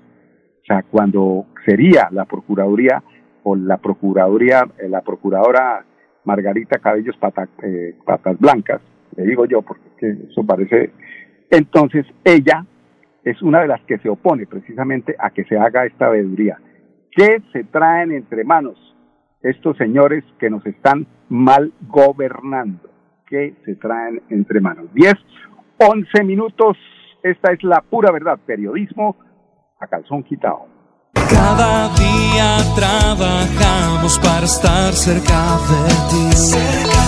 o 0.62 0.64
sea, 0.66 0.82
cuando 0.82 1.46
sería 1.66 2.08
la 2.10 2.24
Procuraduría 2.24 3.02
o 3.42 3.56
la 3.56 3.78
Procuraduría, 3.78 4.66
eh, 4.78 4.88
la 4.88 5.02
Procuradora 5.02 5.84
Margarita 6.24 6.78
Cabellos 6.78 7.16
Patas, 7.16 7.48
eh, 7.62 7.94
Patas 8.04 8.38
Blancas, 8.38 8.80
le 9.16 9.24
digo 9.24 9.46
yo 9.46 9.62
porque 9.62 9.82
eso 10.30 10.44
parece, 10.44 10.90
entonces 11.50 12.06
ella 12.24 12.64
es 13.24 13.42
una 13.42 13.60
de 13.60 13.68
las 13.68 13.80
que 13.82 13.98
se 13.98 14.08
opone 14.08 14.46
precisamente 14.46 15.14
a 15.18 15.30
que 15.30 15.44
se 15.44 15.56
haga 15.58 15.86
esta 15.86 16.08
veeduría. 16.08 16.58
¿Qué 17.10 17.42
se 17.52 17.64
traen 17.64 18.12
entre 18.12 18.44
manos 18.44 18.88
estos 19.42 19.76
señores 19.76 20.24
que 20.38 20.50
nos 20.50 20.64
están 20.66 21.06
mal 21.28 21.72
gobernando, 21.82 22.90
que 23.26 23.54
se 23.64 23.76
traen 23.76 24.22
entre 24.30 24.60
manos. 24.60 24.92
10, 24.94 25.14
11 25.78 26.24
minutos, 26.24 26.76
esta 27.22 27.52
es 27.52 27.62
la 27.62 27.80
pura 27.82 28.10
verdad, 28.10 28.38
periodismo 28.44 29.16
a 29.80 29.86
calzón 29.86 30.24
quitado. 30.24 30.66
Cada 31.14 31.88
día 31.94 32.58
trabajamos 32.74 34.18
para 34.18 34.44
estar 34.44 34.92
cerca 34.92 35.58
de 35.68 35.88
ti. 36.10 37.07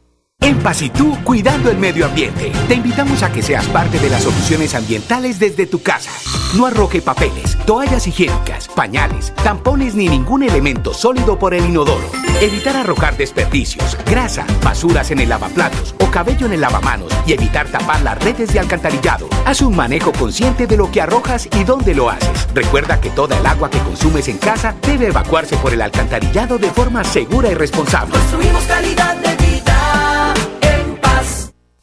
En 0.43 0.57
Pasitú, 0.57 1.15
cuidando 1.23 1.69
el 1.69 1.77
medio 1.77 2.03
ambiente, 2.03 2.51
te 2.67 2.73
invitamos 2.73 3.21
a 3.21 3.31
que 3.31 3.43
seas 3.43 3.67
parte 3.67 3.99
de 3.99 4.09
las 4.09 4.23
soluciones 4.23 4.73
ambientales 4.73 5.37
desde 5.37 5.67
tu 5.67 5.83
casa. 5.83 6.09
No 6.55 6.65
arroje 6.65 6.99
papeles, 6.99 7.55
toallas 7.67 8.07
higiénicas, 8.07 8.67
pañales, 8.67 9.33
tampones 9.43 9.93
ni 9.93 10.09
ningún 10.09 10.41
elemento 10.41 10.95
sólido 10.95 11.37
por 11.37 11.53
el 11.53 11.65
inodoro. 11.65 12.09
Evitar 12.41 12.75
arrojar 12.75 13.17
desperdicios, 13.17 13.95
grasa, 14.07 14.43
basuras 14.63 15.11
en 15.11 15.19
el 15.19 15.29
lavaplatos 15.29 15.93
o 15.99 16.09
cabello 16.09 16.47
en 16.47 16.53
el 16.53 16.61
lavamanos 16.61 17.13
y 17.27 17.33
evitar 17.33 17.67
tapar 17.67 18.01
las 18.01 18.17
redes 18.23 18.51
de 18.51 18.59
alcantarillado. 18.59 19.29
Haz 19.45 19.61
un 19.61 19.75
manejo 19.75 20.11
consciente 20.11 20.65
de 20.65 20.75
lo 20.75 20.91
que 20.91 21.01
arrojas 21.01 21.47
y 21.55 21.63
dónde 21.65 21.93
lo 21.93 22.09
haces. 22.09 22.47
Recuerda 22.55 22.99
que 22.99 23.11
toda 23.11 23.37
el 23.37 23.45
agua 23.45 23.69
que 23.69 23.79
consumes 23.79 24.27
en 24.27 24.39
casa 24.39 24.75
debe 24.81 25.07
evacuarse 25.07 25.55
por 25.57 25.71
el 25.71 25.83
alcantarillado 25.83 26.57
de 26.57 26.71
forma 26.71 27.03
segura 27.03 27.51
y 27.51 27.53
responsable. 27.53 28.17
Construimos 28.17 28.63
calidad 28.63 29.15
de 29.17 29.35
vida. 29.35 29.60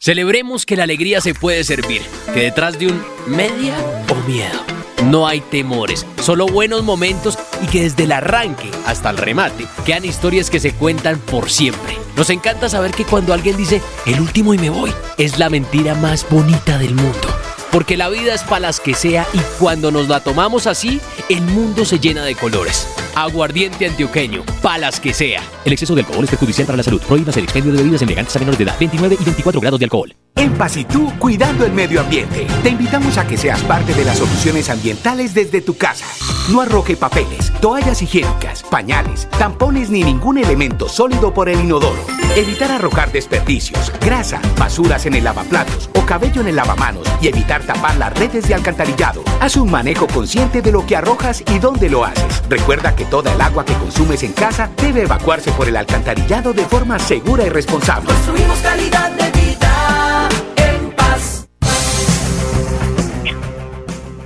Celebremos 0.01 0.65
que 0.65 0.77
la 0.77 0.83
alegría 0.83 1.19
se 1.19 1.33
puede 1.33 1.61
servir, 1.65 2.01
que 2.33 2.43
detrás 2.43 2.79
de 2.79 2.87
un 2.87 3.03
media 3.27 3.75
o 4.07 4.15
miedo 4.29 4.57
no 5.03 5.27
hay 5.27 5.41
temores, 5.41 6.05
solo 6.21 6.45
buenos 6.45 6.83
momentos 6.83 7.37
y 7.61 7.67
que 7.67 7.81
desde 7.81 8.03
el 8.03 8.13
arranque 8.13 8.71
hasta 8.85 9.09
el 9.09 9.17
remate 9.17 9.65
quedan 9.85 10.05
historias 10.05 10.49
que 10.49 10.61
se 10.61 10.71
cuentan 10.71 11.19
por 11.19 11.49
siempre. 11.49 11.97
Nos 12.15 12.29
encanta 12.29 12.69
saber 12.69 12.91
que 12.91 13.03
cuando 13.03 13.33
alguien 13.33 13.57
dice 13.57 13.81
el 14.05 14.21
último 14.21 14.53
y 14.53 14.57
me 14.57 14.69
voy, 14.69 14.93
es 15.17 15.37
la 15.37 15.49
mentira 15.49 15.95
más 15.95 16.25
bonita 16.29 16.77
del 16.77 16.95
mundo. 16.95 17.27
Porque 17.69 17.97
la 17.97 18.07
vida 18.07 18.33
es 18.33 18.43
para 18.43 18.61
las 18.61 18.79
que 18.79 18.93
sea 18.93 19.27
y 19.33 19.39
cuando 19.59 19.91
nos 19.91 20.07
la 20.07 20.21
tomamos 20.21 20.65
así, 20.65 21.01
el 21.29 21.41
mundo 21.41 21.85
se 21.85 21.99
llena 21.99 22.25
de 22.25 22.35
colores. 22.35 22.87
Aguardiente 23.15 23.85
antioqueño, 23.85 24.43
palas 24.63 24.99
que 24.99 25.13
sea. 25.13 25.43
El 25.63 25.73
exceso 25.73 25.93
de 25.93 26.01
alcohol 26.01 26.23
es 26.23 26.29
perjudicial 26.31 26.65
para 26.65 26.77
la 26.77 26.83
salud. 26.83 27.01
Prohíbas 27.01 27.37
el 27.37 27.43
expendio 27.43 27.71
de 27.71 27.77
bebidas 27.77 28.01
elegantes 28.01 28.35
a 28.35 28.39
menores 28.39 28.57
de 28.57 28.63
edad, 28.63 28.75
29 28.79 29.17
y 29.19 29.23
24 29.23 29.61
grados 29.61 29.79
de 29.79 29.85
alcohol. 29.85 30.15
En 30.39 30.53
Pasitú, 30.53 31.11
cuidando 31.19 31.65
el 31.65 31.73
medio 31.73 31.99
ambiente, 31.99 32.47
te 32.63 32.69
invitamos 32.69 33.17
a 33.17 33.27
que 33.27 33.35
seas 33.37 33.61
parte 33.63 33.93
de 33.93 34.05
las 34.05 34.19
soluciones 34.19 34.69
ambientales 34.69 35.33
desde 35.33 35.59
tu 35.59 35.75
casa. 35.75 36.05
No 36.49 36.61
arroje 36.61 36.95
papeles, 36.95 37.51
toallas 37.59 38.01
higiénicas, 38.01 38.63
pañales, 38.63 39.27
tampones 39.37 39.89
ni 39.89 40.01
ningún 40.01 40.37
elemento 40.37 40.87
sólido 40.87 41.33
por 41.33 41.49
el 41.49 41.59
inodoro. 41.59 41.99
Evitar 42.37 42.71
arrojar 42.71 43.11
desperdicios, 43.11 43.91
grasa, 43.99 44.39
basuras 44.57 45.05
en 45.05 45.15
el 45.15 45.25
lavaplatos 45.25 45.89
o 45.93 46.05
cabello 46.05 46.39
en 46.39 46.47
el 46.47 46.55
lavamanos 46.55 47.05
y 47.21 47.27
evitar 47.27 47.63
tapar 47.63 47.97
las 47.97 48.17
redes 48.17 48.47
de 48.47 48.55
alcantarillado. 48.55 49.21
Haz 49.41 49.57
un 49.57 49.69
manejo 49.69 50.07
consciente 50.07 50.61
de 50.61 50.71
lo 50.71 50.85
que 50.85 50.95
arrojas 50.95 51.43
y 51.53 51.59
dónde 51.59 51.89
lo 51.89 52.05
haces. 52.05 52.43
Recuerda 52.47 52.95
que 52.95 53.03
toda 53.03 53.33
el 53.33 53.41
agua 53.41 53.65
que 53.65 53.73
consumes 53.73 54.23
en 54.23 54.31
casa 54.31 54.69
debe 54.81 55.01
evacuarse 55.01 55.51
por 55.51 55.67
el 55.67 55.75
alcantarillado 55.75 56.53
de 56.53 56.63
forma 56.63 56.97
segura 56.97 57.43
y 57.43 57.49
responsable. 57.49 58.07
Construimos 58.07 58.59
calidad 58.59 59.11
de 59.11 59.38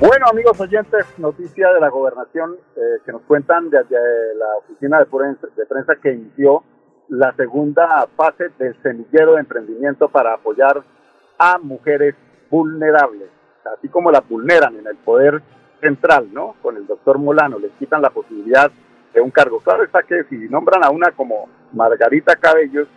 Bueno, 0.05 0.25
amigos 0.29 0.59
oyentes, 0.59 1.05
noticia 1.17 1.71
de 1.71 1.79
la 1.79 1.87
gobernación 1.87 2.57
eh, 2.75 2.99
que 3.05 3.13
nos 3.13 3.21
cuentan 3.21 3.69
desde 3.69 4.35
la 4.35 4.57
oficina 4.57 4.99
de 4.99 5.05
prensa, 5.05 5.47
de 5.55 5.65
prensa 5.65 5.95
que 5.95 6.11
inició 6.11 6.61
la 7.07 7.33
segunda 7.37 8.05
fase 8.17 8.49
del 8.59 8.75
semillero 8.83 9.35
de 9.35 9.39
emprendimiento 9.39 10.09
para 10.09 10.33
apoyar 10.33 10.83
a 11.37 11.57
mujeres 11.57 12.15
vulnerables, 12.49 13.29
así 13.77 13.87
como 13.87 14.11
las 14.11 14.27
vulneran 14.27 14.75
en 14.75 14.87
el 14.87 14.97
poder 14.97 15.41
central, 15.79 16.27
¿no? 16.33 16.55
Con 16.61 16.75
el 16.75 16.85
doctor 16.85 17.17
Molano, 17.17 17.57
les 17.57 17.71
quitan 17.79 18.01
la 18.01 18.09
posibilidad 18.09 18.69
de 19.13 19.21
un 19.21 19.31
cargo. 19.31 19.61
Claro 19.61 19.85
está 19.85 20.03
que 20.03 20.25
si 20.25 20.35
nombran 20.49 20.83
a 20.83 20.89
una 20.89 21.11
como 21.11 21.47
Margarita 21.71 22.35
Cabellos, 22.35 22.89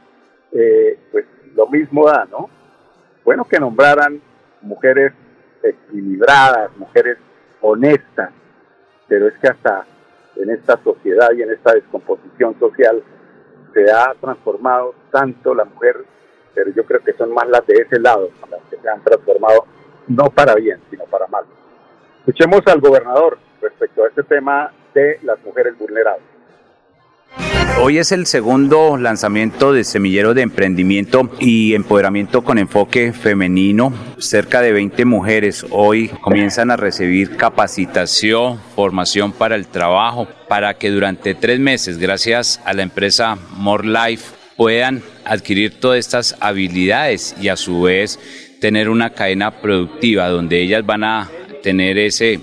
eh, 0.51 0.99
pues 1.13 1.25
lo 1.55 1.69
mismo 1.69 2.05
da, 2.09 2.27
¿no? 2.29 2.51
Bueno 3.25 3.45
que 3.45 3.61
nombraran 3.61 4.21
mujeres 4.61 5.13
equilibradas, 5.69 6.77
mujeres 6.77 7.19
honestas, 7.61 8.31
pero 9.09 9.29
es 9.29 9.35
que 9.39 9.49
hasta 9.49 9.87
en 10.37 10.51
esta 10.51 10.77
sociedad 10.83 11.29
y 11.37 11.43
en 11.43 11.53
esta 11.53 11.73
descomposición 11.73 12.59
social 12.59 13.03
se 13.73 13.91
ha 13.91 14.15
transformado 14.21 14.95
tanto 15.11 15.55
la 15.55 15.65
mujer, 15.65 16.05
pero 16.55 16.71
yo 16.71 16.85
creo 16.85 17.01
que 17.01 17.13
son 17.13 17.33
más 17.33 17.49
las 17.49 17.67
de 17.67 17.75
ese 17.83 17.99
lado, 17.99 18.31
las 18.51 18.61
que 18.71 18.77
se 18.77 18.89
han 18.89 19.03
transformado 19.03 19.67
no 20.09 20.31
para 20.31 20.55
bien, 20.55 20.81
sino 20.91 21.05
para 21.05 21.27
mal. 21.27 21.45
Escuchemos 22.19 22.61
al 22.67 22.81
gobernador 22.81 23.39
respecto 23.61 24.05
a 24.05 24.09
este 24.09 24.23
tema 24.23 24.73
de 24.95 25.19
las 25.23 25.43
mujeres 25.45 25.79
vulnerables. 25.79 26.36
Hoy 27.79 27.99
es 27.99 28.11
el 28.11 28.27
segundo 28.27 28.97
lanzamiento 28.97 29.73
de 29.73 29.85
Semillero 29.85 30.35
de 30.35 30.43
Emprendimiento 30.43 31.31
y 31.39 31.75
Empoderamiento 31.75 32.43
con 32.43 32.59
enfoque 32.59 33.13
femenino. 33.13 33.93
Cerca 34.19 34.63
de 34.63 34.73
20 34.73 35.05
mujeres 35.05 35.65
hoy 35.71 36.09
comienzan 36.23 36.71
a 36.71 36.77
recibir 36.77 37.37
capacitación, 37.37 38.61
formación 38.75 39.33
para 39.33 39.57
el 39.57 39.67
trabajo, 39.67 40.27
para 40.49 40.75
que 40.79 40.91
durante 40.91 41.35
tres 41.35 41.61
meses, 41.61 41.99
gracias 41.99 42.61
a 42.65 42.73
la 42.73 42.83
empresa 42.83 43.39
More 43.53 43.87
Life, 43.87 44.35
puedan 44.57 45.03
adquirir 45.25 45.79
todas 45.79 45.99
estas 45.99 46.35
habilidades 46.41 47.37
y 47.41 47.49
a 47.49 47.57
su 47.57 47.83
vez 47.83 48.19
tener 48.61 48.89
una 48.89 49.11
cadena 49.11 49.61
productiva 49.61 50.29
donde 50.29 50.63
ellas 50.63 50.85
van 50.85 51.05
a 51.05 51.31
tener 51.63 51.99
ese, 51.99 52.41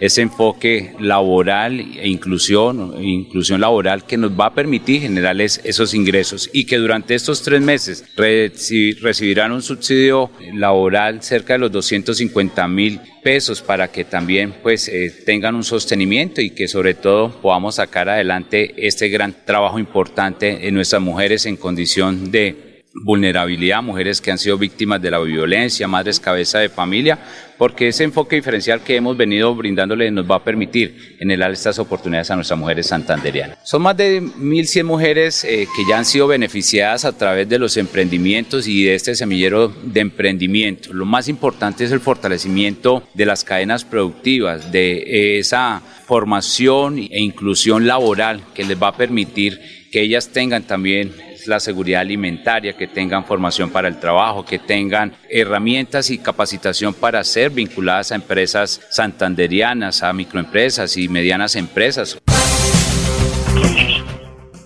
ese 0.00 0.22
enfoque 0.22 0.94
laboral 0.98 1.78
e 1.78 2.08
inclusión, 2.08 2.94
inclusión 3.02 3.60
laboral 3.60 4.04
que 4.04 4.16
nos 4.16 4.32
va 4.32 4.46
a 4.46 4.54
permitir 4.54 5.02
generar 5.02 5.38
esos 5.40 5.94
ingresos 5.94 6.48
y 6.52 6.64
que 6.64 6.78
durante 6.78 7.14
estos 7.14 7.42
tres 7.42 7.60
meses 7.60 8.04
recibirán 8.16 9.52
un 9.52 9.62
subsidio 9.62 10.30
laboral 10.54 11.22
cerca 11.22 11.52
de 11.52 11.58
los 11.60 11.72
250 11.72 12.66
mil 12.68 13.00
pesos 13.22 13.60
para 13.60 13.88
que 13.88 14.04
también 14.04 14.54
pues 14.62 14.88
eh, 14.88 15.12
tengan 15.26 15.54
un 15.54 15.64
sostenimiento 15.64 16.40
y 16.40 16.50
que 16.50 16.66
sobre 16.66 16.94
todo 16.94 17.30
podamos 17.42 17.74
sacar 17.74 18.08
adelante 18.08 18.74
este 18.78 19.08
gran 19.08 19.34
trabajo 19.44 19.78
importante 19.78 20.66
en 20.66 20.74
nuestras 20.74 21.02
mujeres 21.02 21.44
en 21.44 21.56
condición 21.56 22.30
de 22.30 22.69
vulnerabilidad, 22.92 23.82
mujeres 23.82 24.20
que 24.20 24.30
han 24.30 24.38
sido 24.38 24.58
víctimas 24.58 25.00
de 25.00 25.10
la 25.10 25.20
violencia, 25.20 25.86
madres 25.86 26.18
cabeza 26.18 26.58
de 26.58 26.68
familia, 26.68 27.18
porque 27.56 27.88
ese 27.88 28.04
enfoque 28.04 28.36
diferencial 28.36 28.82
que 28.82 28.96
hemos 28.96 29.16
venido 29.16 29.54
brindándole 29.54 30.10
nos 30.10 30.28
va 30.28 30.36
a 30.36 30.44
permitir 30.44 31.16
generar 31.18 31.52
estas 31.52 31.78
oportunidades 31.78 32.30
a 32.30 32.36
nuestras 32.36 32.58
mujeres 32.58 32.86
santanderianas. 32.86 33.58
Son 33.62 33.82
más 33.82 33.96
de 33.96 34.22
1.100 34.22 34.84
mujeres 34.84 35.44
eh, 35.44 35.68
que 35.76 35.84
ya 35.88 35.98
han 35.98 36.04
sido 36.04 36.26
beneficiadas 36.26 37.04
a 37.04 37.16
través 37.16 37.48
de 37.48 37.58
los 37.58 37.76
emprendimientos 37.76 38.66
y 38.66 38.84
de 38.84 38.94
este 38.94 39.14
semillero 39.14 39.68
de 39.68 40.00
emprendimiento. 40.00 40.92
Lo 40.92 41.04
más 41.04 41.28
importante 41.28 41.84
es 41.84 41.92
el 41.92 42.00
fortalecimiento 42.00 43.04
de 43.14 43.26
las 43.26 43.44
cadenas 43.44 43.84
productivas, 43.84 44.72
de 44.72 45.38
esa 45.38 45.82
formación 46.06 46.98
e 46.98 47.20
inclusión 47.20 47.86
laboral 47.86 48.42
que 48.54 48.64
les 48.64 48.82
va 48.82 48.88
a 48.88 48.96
permitir 48.96 49.60
que 49.92 50.02
ellas 50.02 50.28
tengan 50.28 50.62
también 50.62 51.12
la 51.46 51.60
seguridad 51.60 52.00
alimentaria, 52.00 52.76
que 52.76 52.86
tengan 52.86 53.24
formación 53.24 53.70
para 53.70 53.88
el 53.88 53.98
trabajo, 53.98 54.44
que 54.44 54.58
tengan 54.58 55.12
herramientas 55.28 56.10
y 56.10 56.18
capacitación 56.18 56.94
para 56.94 57.22
ser 57.24 57.50
vinculadas 57.50 58.12
a 58.12 58.16
empresas 58.16 58.80
santanderianas, 58.90 60.02
a 60.02 60.12
microempresas 60.12 60.96
y 60.96 61.08
medianas 61.08 61.56
empresas. 61.56 62.18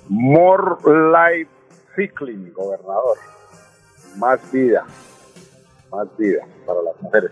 More 0.08 0.76
Life 0.84 1.50
Cycling, 1.96 2.52
gobernador. 2.52 3.18
Más 4.16 4.40
vida, 4.52 4.86
más 5.90 6.06
vida 6.16 6.46
para 6.66 6.82
las 6.82 7.00
mujeres. 7.02 7.30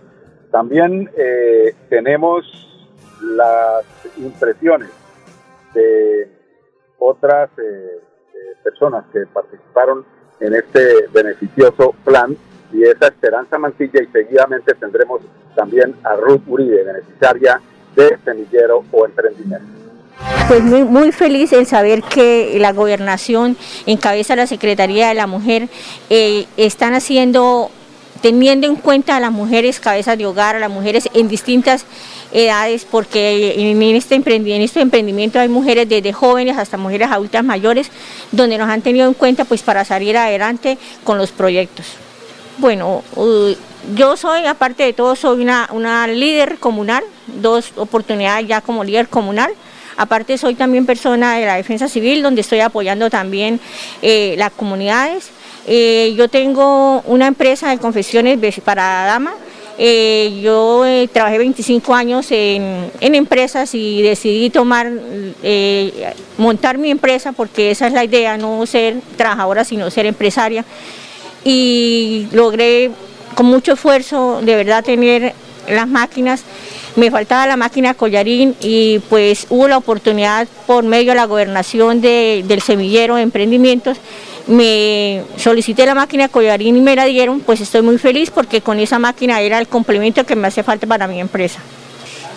También 0.50 1.08
eh, 1.16 1.74
tenemos 1.88 2.44
las 3.22 3.84
impresiones 4.16 4.90
de 5.74 6.28
otras 6.98 7.50
eh, 7.58 8.00
personas 8.62 9.04
que 9.12 9.26
participaron 9.32 10.04
en 10.40 10.54
este 10.54 11.06
beneficioso 11.12 11.94
plan 12.04 12.36
y 12.72 12.82
esa 12.84 13.08
Esperanza 13.08 13.58
Mantilla 13.58 14.02
y 14.02 14.06
seguidamente 14.06 14.74
tendremos 14.74 15.20
también 15.54 15.94
a 16.04 16.16
Ruth 16.16 16.42
Uribe, 16.46 16.82
beneficiaria 16.84 17.60
de 17.94 18.18
Semillero 18.24 18.84
o 18.90 19.04
Emprendimiento. 19.04 19.66
Pues 20.48 20.62
muy, 20.62 20.84
muy, 20.84 21.12
feliz 21.12 21.52
en 21.52 21.66
saber 21.66 22.02
que 22.02 22.56
la 22.58 22.72
gobernación 22.72 23.56
encabeza 23.86 24.36
la 24.36 24.46
Secretaría 24.46 25.08
de 25.08 25.14
la 25.14 25.26
Mujer, 25.26 25.68
eh, 26.10 26.46
están 26.56 26.94
haciendo, 26.94 27.70
teniendo 28.22 28.66
en 28.66 28.76
cuenta 28.76 29.16
a 29.16 29.20
las 29.20 29.32
mujeres 29.32 29.80
cabezas 29.80 30.16
de 30.16 30.24
hogar, 30.24 30.56
a 30.56 30.60
las 30.60 30.70
mujeres 30.70 31.08
en 31.12 31.28
distintas 31.28 31.84
edades, 32.32 32.86
porque 32.90 33.54
en 33.56 33.82
este, 33.96 34.14
emprendimiento, 34.14 34.64
este 34.64 34.80
emprendimiento 34.80 35.38
hay 35.40 35.48
mujeres 35.48 35.88
desde 35.88 36.12
jóvenes 36.12 36.56
hasta 36.56 36.78
mujeres 36.78 37.10
adultas 37.10 37.44
mayores, 37.44 37.90
donde 38.30 38.56
nos 38.56 38.70
han 38.70 38.80
tenido 38.80 39.06
en 39.06 39.14
cuenta 39.14 39.44
pues 39.44 39.62
para 39.62 39.84
salir 39.84 40.16
adelante 40.16 40.78
con 41.04 41.18
los 41.18 41.32
proyectos. 41.32 41.86
Bueno, 42.58 43.02
yo 43.94 44.16
soy, 44.16 44.46
aparte 44.46 44.84
de 44.84 44.92
todo, 44.92 45.16
soy 45.16 45.42
una, 45.42 45.68
una 45.72 46.06
líder 46.06 46.58
comunal, 46.58 47.02
dos 47.26 47.72
oportunidades 47.76 48.46
ya 48.46 48.60
como 48.60 48.84
líder 48.84 49.08
comunal. 49.08 49.52
Aparte 49.96 50.38
soy 50.38 50.54
también 50.54 50.86
persona 50.86 51.36
de 51.36 51.46
la 51.46 51.56
defensa 51.56 51.88
civil, 51.88 52.22
donde 52.22 52.40
estoy 52.40 52.60
apoyando 52.60 53.10
también 53.10 53.60
eh, 54.00 54.34
las 54.38 54.52
comunidades. 54.52 55.30
Eh, 55.66 56.14
yo 56.16 56.28
tengo 56.28 57.02
una 57.02 57.26
empresa 57.26 57.70
de 57.70 57.78
confesiones 57.78 58.38
para 58.64 59.04
damas, 59.06 59.34
eh, 59.78 60.40
yo 60.42 60.84
eh, 60.84 61.08
trabajé 61.12 61.38
25 61.38 61.94
años 61.94 62.26
en, 62.30 62.90
empresas 63.00 63.74
y 63.74 64.02
decidí 64.02 64.50
tomar, 64.50 64.90
montar 66.36 66.78
mi 66.78 66.90
empresa 66.90 67.32
porque 67.32 67.70
esa 67.70 67.86
es 67.86 67.92
la 67.92 68.04
idea, 68.04 68.36
no 68.36 68.66
ser 68.66 68.96
trabajadora 69.16 69.64
sino 69.64 69.90
ser 69.90 70.06
empresaria. 70.06 70.64
Y 71.44 72.28
logré 72.32 72.90
con 73.34 73.46
mucho 73.46 73.72
esfuerzo 73.72 74.40
de 74.42 74.56
verdad 74.56 74.84
tener 74.84 75.32
las 75.68 75.88
máquinas. 75.88 76.42
Me 76.94 77.10
faltaba 77.10 77.46
la 77.46 77.56
máquina 77.56 77.94
collarín 77.94 78.54
y 78.60 78.98
pues 79.08 79.46
hubo 79.48 79.66
la 79.66 79.78
oportunidad 79.78 80.46
por 80.66 80.84
medio 80.84 81.12
de 81.12 81.16
la 81.16 81.24
gobernación 81.24 82.00
del 82.00 82.60
semillero 82.60 83.16
de 83.16 83.22
emprendimientos 83.22 83.98
me 84.46 85.22
solicité 85.36 85.86
la 85.86 85.94
máquina 85.94 86.28
collarín 86.28 86.76
y 86.76 86.80
me 86.80 86.96
la 86.96 87.04
dieron, 87.04 87.40
pues 87.40 87.60
estoy 87.60 87.82
muy 87.82 87.98
feliz 87.98 88.30
porque 88.30 88.60
con 88.60 88.78
esa 88.78 88.98
máquina 88.98 89.40
era 89.40 89.58
el 89.58 89.68
complemento 89.68 90.24
que 90.24 90.36
me 90.36 90.48
hace 90.48 90.62
falta 90.62 90.86
para 90.86 91.06
mi 91.06 91.20
empresa. 91.20 91.60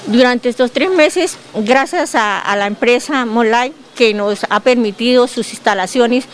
Durante 0.07 0.49
estos 0.49 0.71
tres 0.71 0.91
meses, 0.91 1.37
gracias 1.55 2.13
a, 2.13 2.55
la 2.55 2.67
empresa 2.67 3.25
Molay, 3.25 3.73
que 3.95 4.13
nos 4.13 4.45
ha 4.49 4.59
permitido 4.59 5.27
sus 5.27 5.49
instalaciones 5.51 6.25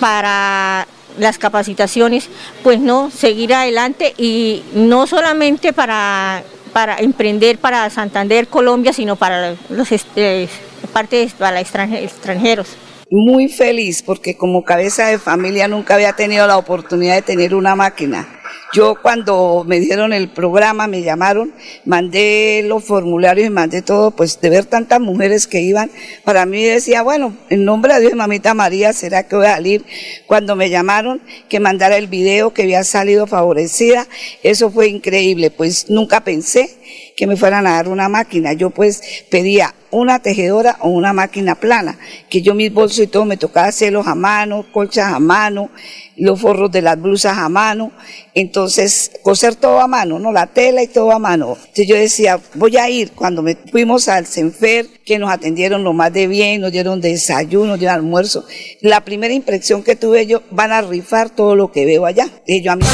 para 0.00 0.86
las 1.18 1.38
capacitaciones, 1.38 2.28
pues 2.62 2.78
no, 2.78 3.10
seguir 3.10 3.54
adelante 3.54 4.14
y 4.18 4.62
no 4.74 5.06
solamente 5.06 5.72
para, 5.72 6.42
para 6.72 6.98
emprender 6.98 7.58
para 7.58 7.88
Santander, 7.88 8.48
Colombia, 8.48 8.92
sino 8.92 9.16
para 9.16 9.54
los 9.70 9.92
este, 9.92 10.48
partes 10.92 11.32
para 11.32 11.60
extranjeros 11.60 12.68
muy 13.10 13.48
feliz 13.48 14.02
porque 14.02 14.36
como 14.36 14.64
cabeza 14.64 15.08
de 15.08 15.18
familia 15.18 15.66
nunca 15.66 15.94
había 15.94 16.12
tenido 16.12 16.46
la 16.46 16.56
oportunidad 16.56 17.16
de 17.16 17.22
tener 17.22 17.54
una 17.54 17.74
máquina. 17.74 18.36
Yo 18.72 18.94
cuando 19.02 19.64
me 19.66 19.80
dieron 19.80 20.12
el 20.12 20.28
programa, 20.28 20.86
me 20.86 21.02
llamaron, 21.02 21.52
mandé 21.84 22.62
los 22.64 22.84
formularios 22.84 23.48
y 23.48 23.50
mandé 23.50 23.82
todo, 23.82 24.12
pues 24.12 24.40
de 24.40 24.48
ver 24.48 24.64
tantas 24.64 25.00
mujeres 25.00 25.48
que 25.48 25.60
iban, 25.60 25.90
para 26.24 26.46
mí 26.46 26.62
decía, 26.62 27.02
bueno, 27.02 27.36
en 27.48 27.64
nombre 27.64 27.94
de 27.94 28.00
Dios, 28.00 28.14
mamita 28.14 28.54
María, 28.54 28.92
¿será 28.92 29.26
que 29.26 29.34
voy 29.34 29.46
a 29.46 29.54
salir? 29.54 29.84
Cuando 30.28 30.54
me 30.54 30.70
llamaron, 30.70 31.20
que 31.48 31.58
mandara 31.58 31.96
el 31.96 32.06
video, 32.06 32.54
que 32.54 32.62
había 32.62 32.84
salido 32.84 33.26
favorecida, 33.26 34.06
eso 34.44 34.70
fue 34.70 34.86
increíble, 34.86 35.50
pues 35.50 35.90
nunca 35.90 36.22
pensé 36.22 36.70
que 37.16 37.26
me 37.26 37.36
fueran 37.36 37.66
a 37.66 37.72
dar 37.72 37.88
una 37.88 38.08
máquina. 38.08 38.52
Yo 38.52 38.70
pues 38.70 39.02
pedía 39.30 39.74
una 39.90 40.20
tejedora 40.20 40.76
o 40.80 40.88
una 40.88 41.12
máquina 41.12 41.54
plana, 41.54 41.98
que 42.28 42.42
yo 42.42 42.54
mis 42.54 42.72
bolsos 42.72 43.00
y 43.00 43.06
todo 43.06 43.24
me 43.24 43.36
tocaba 43.36 43.68
hacerlos 43.68 44.06
a 44.06 44.14
mano, 44.14 44.66
colchas 44.72 45.12
a 45.12 45.18
mano, 45.18 45.70
los 46.16 46.40
forros 46.40 46.70
de 46.70 46.82
las 46.82 47.00
blusas 47.00 47.38
a 47.38 47.48
mano, 47.48 47.92
entonces 48.34 49.10
coser 49.22 49.54
todo 49.56 49.80
a 49.80 49.88
mano, 49.88 50.18
¿no? 50.18 50.32
La 50.32 50.46
tela 50.46 50.82
y 50.82 50.86
todo 50.86 51.12
a 51.12 51.18
mano. 51.18 51.56
Entonces 51.58 51.86
yo 51.86 51.96
decía, 51.96 52.38
voy 52.54 52.76
a 52.76 52.88
ir, 52.88 53.12
cuando 53.12 53.42
me 53.42 53.56
fuimos 53.56 54.08
al 54.08 54.26
Senfer, 54.26 54.86
que 55.04 55.18
nos 55.18 55.30
atendieron 55.30 55.82
lo 55.82 55.92
más 55.92 56.12
de 56.12 56.26
bien, 56.26 56.60
nos 56.60 56.72
dieron 56.72 57.00
desayuno, 57.00 57.66
nos 57.66 57.78
dieron 57.78 57.96
almuerzo, 57.96 58.44
la 58.80 59.04
primera 59.04 59.34
impresión 59.34 59.82
que 59.82 59.96
tuve 59.96 60.26
yo, 60.26 60.42
van 60.50 60.72
a 60.72 60.82
rifar 60.82 61.30
todo 61.30 61.56
lo 61.56 61.72
que 61.72 61.86
veo 61.86 62.06
allá. 62.06 62.28
Y 62.46 62.62
yo 62.62 62.72
a 62.72 62.76
mí... 62.76 62.84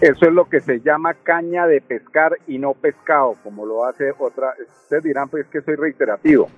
Eso 0.00 0.26
es 0.26 0.32
lo 0.32 0.48
que 0.48 0.60
se 0.60 0.80
llama 0.80 1.12
caña 1.12 1.66
de 1.66 1.82
pescar 1.82 2.36
y 2.46 2.58
no 2.58 2.72
pescado, 2.72 3.36
como 3.44 3.66
lo 3.66 3.84
hace 3.84 4.12
otra. 4.18 4.54
Ustedes 4.82 5.04
dirán, 5.04 5.28
pues 5.28 5.46
que 5.48 5.60
soy 5.60 5.76
reiterativo, 5.76 6.48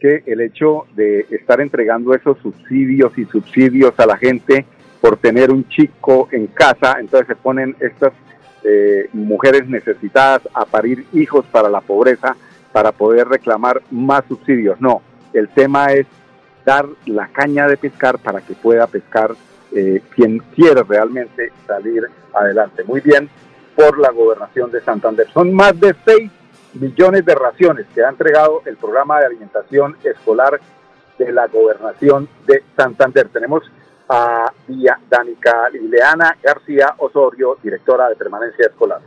que 0.00 0.22
el 0.24 0.40
hecho 0.40 0.86
de 0.94 1.26
estar 1.30 1.60
entregando 1.60 2.14
esos 2.14 2.38
subsidios 2.38 3.16
y 3.18 3.26
subsidios 3.26 3.92
a 4.00 4.06
la 4.06 4.16
gente 4.16 4.64
por 5.02 5.18
tener 5.18 5.50
un 5.50 5.68
chico 5.68 6.28
en 6.32 6.46
casa, 6.46 6.96
entonces 6.98 7.28
se 7.28 7.36
ponen 7.36 7.76
estas 7.78 8.14
eh, 8.64 9.08
mujeres 9.12 9.68
necesitadas 9.68 10.48
a 10.54 10.64
parir 10.64 11.04
hijos 11.12 11.44
para 11.52 11.68
la 11.68 11.82
pobreza 11.82 12.36
para 12.72 12.92
poder 12.92 13.28
reclamar 13.28 13.82
más 13.90 14.24
subsidios. 14.26 14.80
No, 14.80 15.02
el 15.34 15.48
tema 15.50 15.92
es 15.92 16.06
dar 16.64 16.86
la 17.04 17.28
caña 17.28 17.66
de 17.66 17.76
pescar 17.76 18.18
para 18.18 18.40
que 18.40 18.54
pueda 18.54 18.86
pescar 18.86 19.34
eh, 19.72 20.02
quien 20.14 20.38
quiere 20.54 20.82
realmente 20.82 21.52
salir 21.66 22.08
adelante. 22.34 22.84
Muy 22.84 23.00
bien 23.00 23.28
por 23.76 23.98
la 23.98 24.10
gobernación 24.10 24.70
de 24.70 24.80
Santander. 24.80 25.28
Son 25.32 25.52
más 25.52 25.78
de 25.78 25.94
6 26.04 26.30
millones 26.74 27.24
de 27.24 27.34
raciones 27.34 27.86
que 27.94 28.02
ha 28.02 28.08
entregado 28.08 28.62
el 28.64 28.76
programa 28.76 29.20
de 29.20 29.26
alimentación 29.26 29.96
escolar 30.02 30.60
de 31.18 31.32
la 31.32 31.46
gobernación 31.46 32.28
de 32.46 32.62
Santander. 32.76 33.28
Tenemos 33.28 33.62
a 34.08 34.52
Danica 35.10 35.68
Ileana 35.72 36.36
García 36.42 36.94
Osorio, 36.98 37.58
directora 37.62 38.08
de 38.08 38.16
permanencia 38.16 38.66
escolar. 38.66 39.00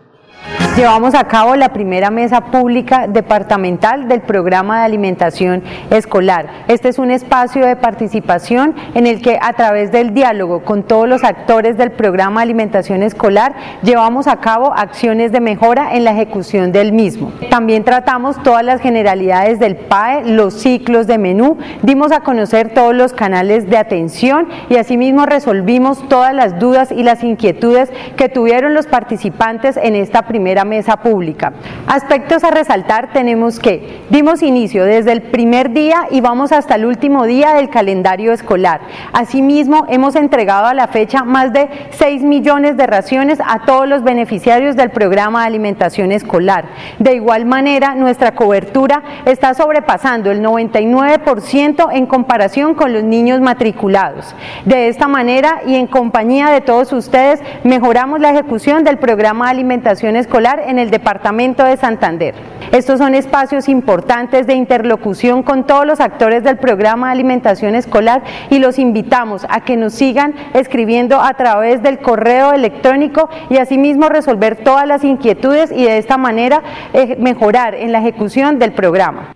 Llevamos 0.77 1.15
a 1.15 1.25
cabo 1.25 1.58
la 1.58 1.73
primera 1.73 2.10
mesa 2.12 2.45
pública 2.45 3.06
departamental 3.06 4.08
del 4.08 4.21
programa 4.21 4.80
de 4.80 4.86
alimentación 4.86 5.63
escolar. 5.89 6.63
Este 6.69 6.88
es 6.88 6.97
un 6.97 7.12
espacio 7.12 7.65
de 7.65 7.75
participación 7.75 8.73
en 8.95 9.06
el 9.06 9.21
que 9.21 9.38
a 9.41 9.51
través 9.51 9.91
del 9.91 10.13
diálogo 10.13 10.63
con 10.63 10.84
todos 10.84 11.10
los 11.10 11.25
actores 11.25 11.77
del 11.77 11.91
programa 11.91 12.39
de 12.39 12.45
alimentación 12.45 13.04
escolar 13.04 13.54
llevamos 13.84 14.27
a 14.27 14.38
cabo 14.38 14.73
acciones 14.73 15.34
de 15.34 15.41
mejora 15.41 15.93
en 15.93 16.06
la 16.06 16.13
ejecución 16.13 16.71
del 16.71 16.93
mismo. 16.93 17.34
También 17.49 17.84
tratamos 17.84 18.41
todas 18.41 18.63
las 18.63 18.80
generalidades 18.82 19.60
del 19.60 19.75
PAE, 19.75 20.23
los 20.23 20.54
ciclos 20.54 21.06
de 21.06 21.17
menú, 21.17 21.58
dimos 21.82 22.13
a 22.13 22.21
conocer 22.21 22.73
todos 22.73 22.95
los 22.95 23.12
canales 23.12 23.69
de 23.69 23.77
atención 23.77 24.47
y 24.69 24.77
asimismo 24.77 25.25
resolvimos 25.25 26.08
todas 26.08 26.34
las 26.34 26.58
dudas 26.60 26.93
y 26.93 27.04
las 27.04 27.23
inquietudes 27.23 27.91
que 28.15 28.30
tuvieron 28.30 28.73
los 28.73 28.88
participantes 28.88 29.75
en 29.75 29.95
esta 29.95 30.31
primera 30.32 30.63
mesa 30.63 30.96
pública. 30.96 31.52
Aspectos 31.88 32.46
a 32.46 32.52
resaltar 32.52 33.12
tenemos 33.12 33.60
que 33.60 34.00
dimos 34.10 34.41
inicio 34.41 34.86
desde 34.86 35.12
el 35.12 35.24
primer 35.24 35.72
día 35.72 36.08
y 36.10 36.22
vamos 36.22 36.54
hasta 36.54 36.76
el 36.76 36.86
último 36.86 37.26
día 37.26 37.54
del 37.54 37.70
calendario 37.70 38.32
escolar. 38.32 38.80
Asimismo, 39.12 39.86
hemos 39.89 40.15
entregado 40.15 40.67
a 40.67 40.74
la 40.74 40.88
fecha 40.88 41.26
más 41.26 41.52
de 41.52 41.67
6 41.89 42.24
millones 42.24 42.78
de 42.78 42.88
raciones 42.88 43.39
a 43.46 43.65
todos 43.65 43.89
los 43.89 44.04
beneficiarios 44.04 44.78
del 44.78 44.91
programa 44.91 45.41
de 45.41 45.48
alimentación 45.48 46.13
escolar. 46.13 46.63
De 46.98 47.13
igual 47.13 47.44
manera, 47.44 47.94
nuestra 47.96 48.34
cobertura 48.34 49.04
está 49.26 49.54
sobrepasando 49.54 50.32
el 50.32 50.41
99% 50.41 51.89
en 51.91 52.06
comparación 52.06 52.74
con 52.74 52.94
los 52.94 53.04
niños 53.04 53.41
matriculados. 53.41 54.34
De 54.63 54.88
esta 54.88 55.10
manera 55.10 55.62
y 55.67 55.76
en 55.76 55.88
compañía 55.88 56.52
de 56.52 56.62
todos 56.62 56.94
ustedes, 56.94 57.41
mejoramos 57.65 58.22
la 58.22 58.30
ejecución 58.30 58.86
del 58.86 58.98
programa 58.98 59.48
de 59.48 59.52
alimentación 59.52 60.15
escolar 60.15 60.21
en 60.66 60.80
el 60.80 60.90
departamento 60.90 61.64
de 61.64 61.78
Santander. 61.78 62.36
Estos 62.72 63.00
son 63.00 63.16
espacios 63.16 63.68
importantes 63.68 64.48
de 64.48 64.54
interlocución 64.54 65.44
con 65.44 65.66
todos 65.66 65.86
los 65.86 66.00
actores 66.00 66.44
del 66.44 66.58
programa 66.58 67.08
de 67.08 67.14
alimentación 67.14 67.76
escolar 67.76 68.24
y 68.50 68.60
los 68.60 68.80
invitamos 68.80 69.46
a 69.50 69.62
que 69.62 69.78
nos 69.78 69.94
sigan 69.94 70.34
escribiendo 70.54 71.20
a 71.20 71.34
través 71.34 71.82
del 71.84 72.00
correo 72.00 72.54
electrónico 72.54 73.30
y 73.50 73.58
asimismo 73.58 74.10
resolver 74.10 74.58
todas 74.58 74.88
las 74.88 75.04
inquietudes 75.04 75.72
y 75.72 75.84
de 75.84 75.98
esta 75.98 76.18
manera 76.18 76.62
eh, 76.94 77.18
mejorar 77.20 77.76
en 77.76 77.92
la 77.92 78.00
ejecución 78.00 78.60
del 78.60 78.74
programa. 78.74 79.34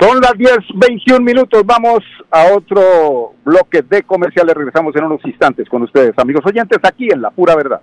Son 0.00 0.18
las 0.20 0.32
10, 0.32 0.50
21 0.76 1.20
minutos. 1.20 1.62
Vamos 1.66 2.00
a 2.30 2.54
otro 2.54 3.34
bloque 3.44 3.82
de 3.82 4.02
comerciales. 4.02 4.54
Regresamos 4.54 4.96
en 4.96 5.04
unos 5.04 5.20
instantes 5.24 5.68
con 5.68 5.82
ustedes, 5.82 6.12
amigos 6.16 6.42
oyentes, 6.46 6.78
aquí 6.82 7.08
en 7.10 7.20
La 7.20 7.30
Pura 7.30 7.54
Verdad. 7.54 7.82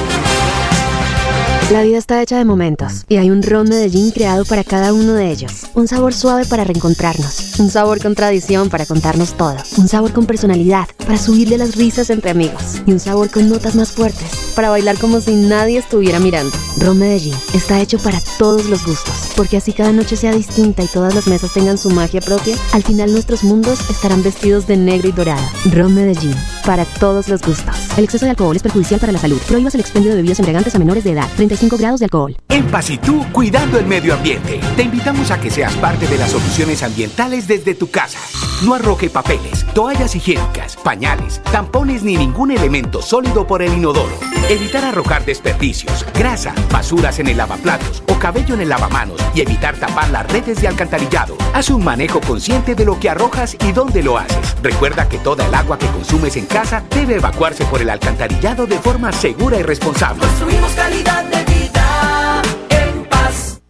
La 1.71 1.83
vida 1.83 1.97
está 1.97 2.21
hecha 2.21 2.37
de 2.37 2.43
momentos 2.43 3.05
y 3.07 3.15
hay 3.15 3.29
un 3.29 3.41
ron 3.41 3.69
Medellín 3.69 4.11
creado 4.11 4.43
para 4.43 4.65
cada 4.65 4.91
uno 4.91 5.13
de 5.13 5.31
ellos. 5.31 5.67
Un 5.73 5.87
sabor 5.87 6.13
suave 6.13 6.43
para 6.43 6.65
reencontrarnos, 6.65 7.57
un 7.59 7.69
sabor 7.69 8.01
con 8.01 8.13
tradición 8.13 8.69
para 8.69 8.85
contarnos 8.85 9.37
todo, 9.37 9.55
un 9.77 9.87
sabor 9.87 10.11
con 10.11 10.25
personalidad 10.25 10.89
para 10.97 11.17
subirle 11.17 11.57
las 11.57 11.77
risas 11.77 12.09
entre 12.09 12.31
amigos. 12.31 12.81
Y 12.85 12.91
un 12.91 12.99
sabor 12.99 13.31
con 13.31 13.47
notas 13.47 13.75
más 13.75 13.93
fuertes 13.93 14.50
para 14.51 14.69
bailar 14.69 14.97
como 14.97 15.21
si 15.21 15.33
nadie 15.33 15.79
estuviera 15.79 16.19
mirando. 16.19 16.55
Ron 16.77 16.99
Medellín 16.99 17.35
está 17.53 17.79
hecho 17.79 17.97
para 17.99 18.21
todos 18.37 18.65
los 18.65 18.85
gustos, 18.85 19.31
porque 19.35 19.57
así 19.57 19.73
cada 19.73 19.91
noche 19.91 20.15
sea 20.15 20.31
distinta 20.33 20.83
y 20.83 20.87
todas 20.87 21.15
las 21.15 21.27
mesas 21.27 21.53
tengan 21.53 21.77
su 21.77 21.89
magia 21.89 22.21
propia, 22.21 22.55
al 22.73 22.83
final 22.83 23.11
nuestros 23.11 23.43
mundos 23.43 23.79
estarán 23.89 24.23
vestidos 24.23 24.67
de 24.67 24.77
negro 24.77 25.09
y 25.09 25.11
dorado. 25.11 25.43
Ron 25.71 25.93
Medellín, 25.95 26.35
para 26.65 26.85
todos 26.85 27.27
los 27.27 27.41
gustos. 27.41 27.75
El 27.97 28.03
exceso 28.03 28.25
de 28.25 28.31
alcohol 28.31 28.55
es 28.55 28.63
perjudicial 28.63 28.99
para 28.99 29.11
la 29.11 29.19
salud. 29.19 29.39
Prohíbas 29.47 29.75
el 29.75 29.81
expendio 29.81 30.11
de 30.11 30.17
bebidas 30.17 30.39
embriagantes 30.39 30.75
a 30.75 30.79
menores 30.79 31.03
de 31.03 31.11
edad. 31.11 31.27
35 31.35 31.77
grados 31.77 31.99
de 31.99 32.05
alcohol. 32.05 32.35
En 32.49 32.65
Pasitú, 32.67 33.25
cuidando 33.31 33.79
el 33.79 33.85
medio 33.85 34.13
ambiente, 34.13 34.59
te 34.75 34.83
invitamos 34.83 35.31
a 35.31 35.39
que 35.39 35.49
seas 35.49 35.73
parte 35.75 36.07
de 36.07 36.17
las 36.17 36.31
soluciones 36.31 36.83
ambientales 36.83 37.47
desde 37.47 37.75
tu 37.75 37.89
casa. 37.89 38.19
No 38.63 38.73
arroje 38.73 39.09
papeles, 39.09 39.65
toallas 39.73 40.15
higiénicas, 40.15 40.75
pañales, 40.77 41.41
tampones 41.51 42.03
ni 42.03 42.15
ningún 42.15 42.51
elemento 42.51 43.01
sólido 43.01 43.47
por 43.47 43.61
el 43.61 43.73
inodoro. 43.73 44.15
Evitar 44.49 44.83
arrojar 44.83 45.23
desperdicios, 45.23 46.05
grasa, 46.13 46.53
basuras 46.71 47.19
en 47.19 47.27
el 47.27 47.37
lavaplatos 47.37 48.03
o 48.09 48.19
cabello 48.19 48.55
en 48.55 48.61
el 48.61 48.69
lavamanos 48.69 49.21
y 49.33 49.41
evitar 49.41 49.77
tapar 49.77 50.09
las 50.09 50.29
redes 50.31 50.61
de 50.61 50.67
alcantarillado. 50.67 51.37
Haz 51.53 51.69
un 51.69 51.83
manejo 51.83 52.19
consciente 52.19 52.75
de 52.75 52.83
lo 52.83 52.99
que 52.99 53.09
arrojas 53.09 53.55
y 53.63 53.71
dónde 53.71 54.03
lo 54.03 54.17
haces. 54.17 54.57
Recuerda 54.61 55.07
que 55.07 55.19
toda 55.19 55.45
el 55.45 55.53
agua 55.55 55.77
que 55.77 55.87
consumes 55.87 56.35
en 56.35 56.47
casa 56.47 56.83
debe 56.93 57.15
evacuarse 57.15 57.63
por 57.65 57.81
el 57.81 57.89
alcantarillado 57.89 58.67
de 58.67 58.77
forma 58.77 59.11
segura 59.13 59.57
y 59.57 59.63
responsable. 59.63 60.19
Construimos 60.19 60.73
calidad 60.73 61.23
de 61.25 61.43
vida 61.53 62.41
en 62.69 63.05
paz. 63.05 63.61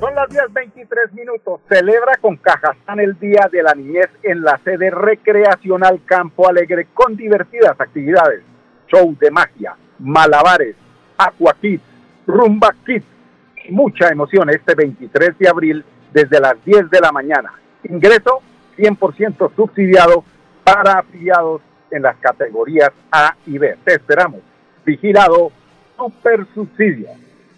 Son 0.00 0.14
las 0.14 0.28
10, 0.30 0.42
23 0.54 1.12
minutos. 1.12 1.60
Celebra 1.68 2.16
con 2.20 2.36
Cajazán 2.36 3.00
el 3.00 3.18
Día 3.18 3.46
de 3.52 3.62
la 3.62 3.74
Niñez 3.74 4.08
en 4.22 4.42
la 4.42 4.58
sede 4.64 4.90
recreacional 4.90 6.00
Campo 6.06 6.48
Alegre 6.48 6.88
con 6.94 7.14
divertidas 7.16 7.78
actividades. 7.78 8.49
Show 8.90 9.16
de 9.18 9.30
magia, 9.30 9.74
malabares, 9.98 10.74
aqua 11.16 11.54
kids, 11.60 11.82
rumba 12.26 12.74
y 12.86 13.72
mucha 13.72 14.08
emoción 14.08 14.50
este 14.50 14.74
23 14.74 15.38
de 15.38 15.48
abril 15.48 15.84
desde 16.12 16.40
las 16.40 16.62
10 16.64 16.90
de 16.90 17.00
la 17.00 17.12
mañana. 17.12 17.52
Ingreso 17.84 18.42
100% 18.76 19.54
subsidiado 19.54 20.24
para 20.64 21.00
afiliados 21.00 21.62
en 21.90 22.02
las 22.02 22.16
categorías 22.16 22.90
A 23.10 23.34
y 23.46 23.58
B. 23.58 23.76
Te 23.84 23.94
esperamos. 23.94 24.40
Vigilado 24.84 25.52
super 25.96 26.46
subsidio. 26.54 27.08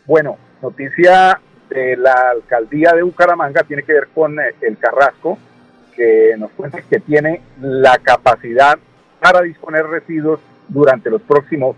Bueno, 0.07 0.37
noticia 0.61 1.41
de 1.69 1.97
la 1.97 2.31
alcaldía 2.31 2.93
de 2.93 3.03
Bucaramanga 3.03 3.63
tiene 3.63 3.83
que 3.83 3.93
ver 3.93 4.09
con 4.15 4.39
eh, 4.39 4.55
el 4.61 4.77
Carrasco, 4.79 5.39
que 5.95 6.35
nos 6.39 6.51
cuenta 6.53 6.83
que 6.83 7.01
tiene 7.01 7.41
la 7.61 7.99
capacidad 7.99 8.79
para 9.21 9.43
disponer 9.43 9.87
residuos 9.87 10.41
durante 10.69 11.11
los 11.11 11.23
próximos 11.23 11.77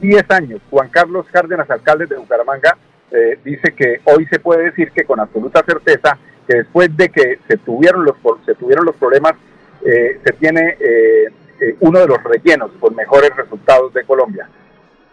10 0.00 0.30
años. 0.30 0.60
Juan 0.70 0.88
Carlos 0.88 1.26
Cárdenas, 1.32 1.70
alcalde 1.70 2.06
de 2.06 2.16
Bucaramanga, 2.16 2.76
eh, 3.10 3.38
dice 3.44 3.72
que 3.72 4.00
hoy 4.04 4.26
se 4.26 4.38
puede 4.38 4.64
decir 4.64 4.90
que 4.90 5.04
con 5.04 5.20
absoluta 5.20 5.62
certeza 5.64 6.18
que 6.46 6.58
después 6.58 6.96
de 6.96 7.08
que 7.08 7.38
se 7.48 7.56
tuvieron 7.58 8.04
los, 8.04 8.16
se 8.44 8.54
tuvieron 8.54 8.84
los 8.86 8.96
problemas, 8.96 9.34
eh, 9.84 10.20
se 10.24 10.32
tiene 10.34 10.76
eh, 10.80 11.24
eh, 11.60 11.76
uno 11.80 12.00
de 12.00 12.06
los 12.06 12.22
rellenos 12.22 12.70
con 12.78 12.94
mejores 12.94 13.34
resultados 13.36 13.92
de 13.94 14.04
Colombia. 14.04 14.48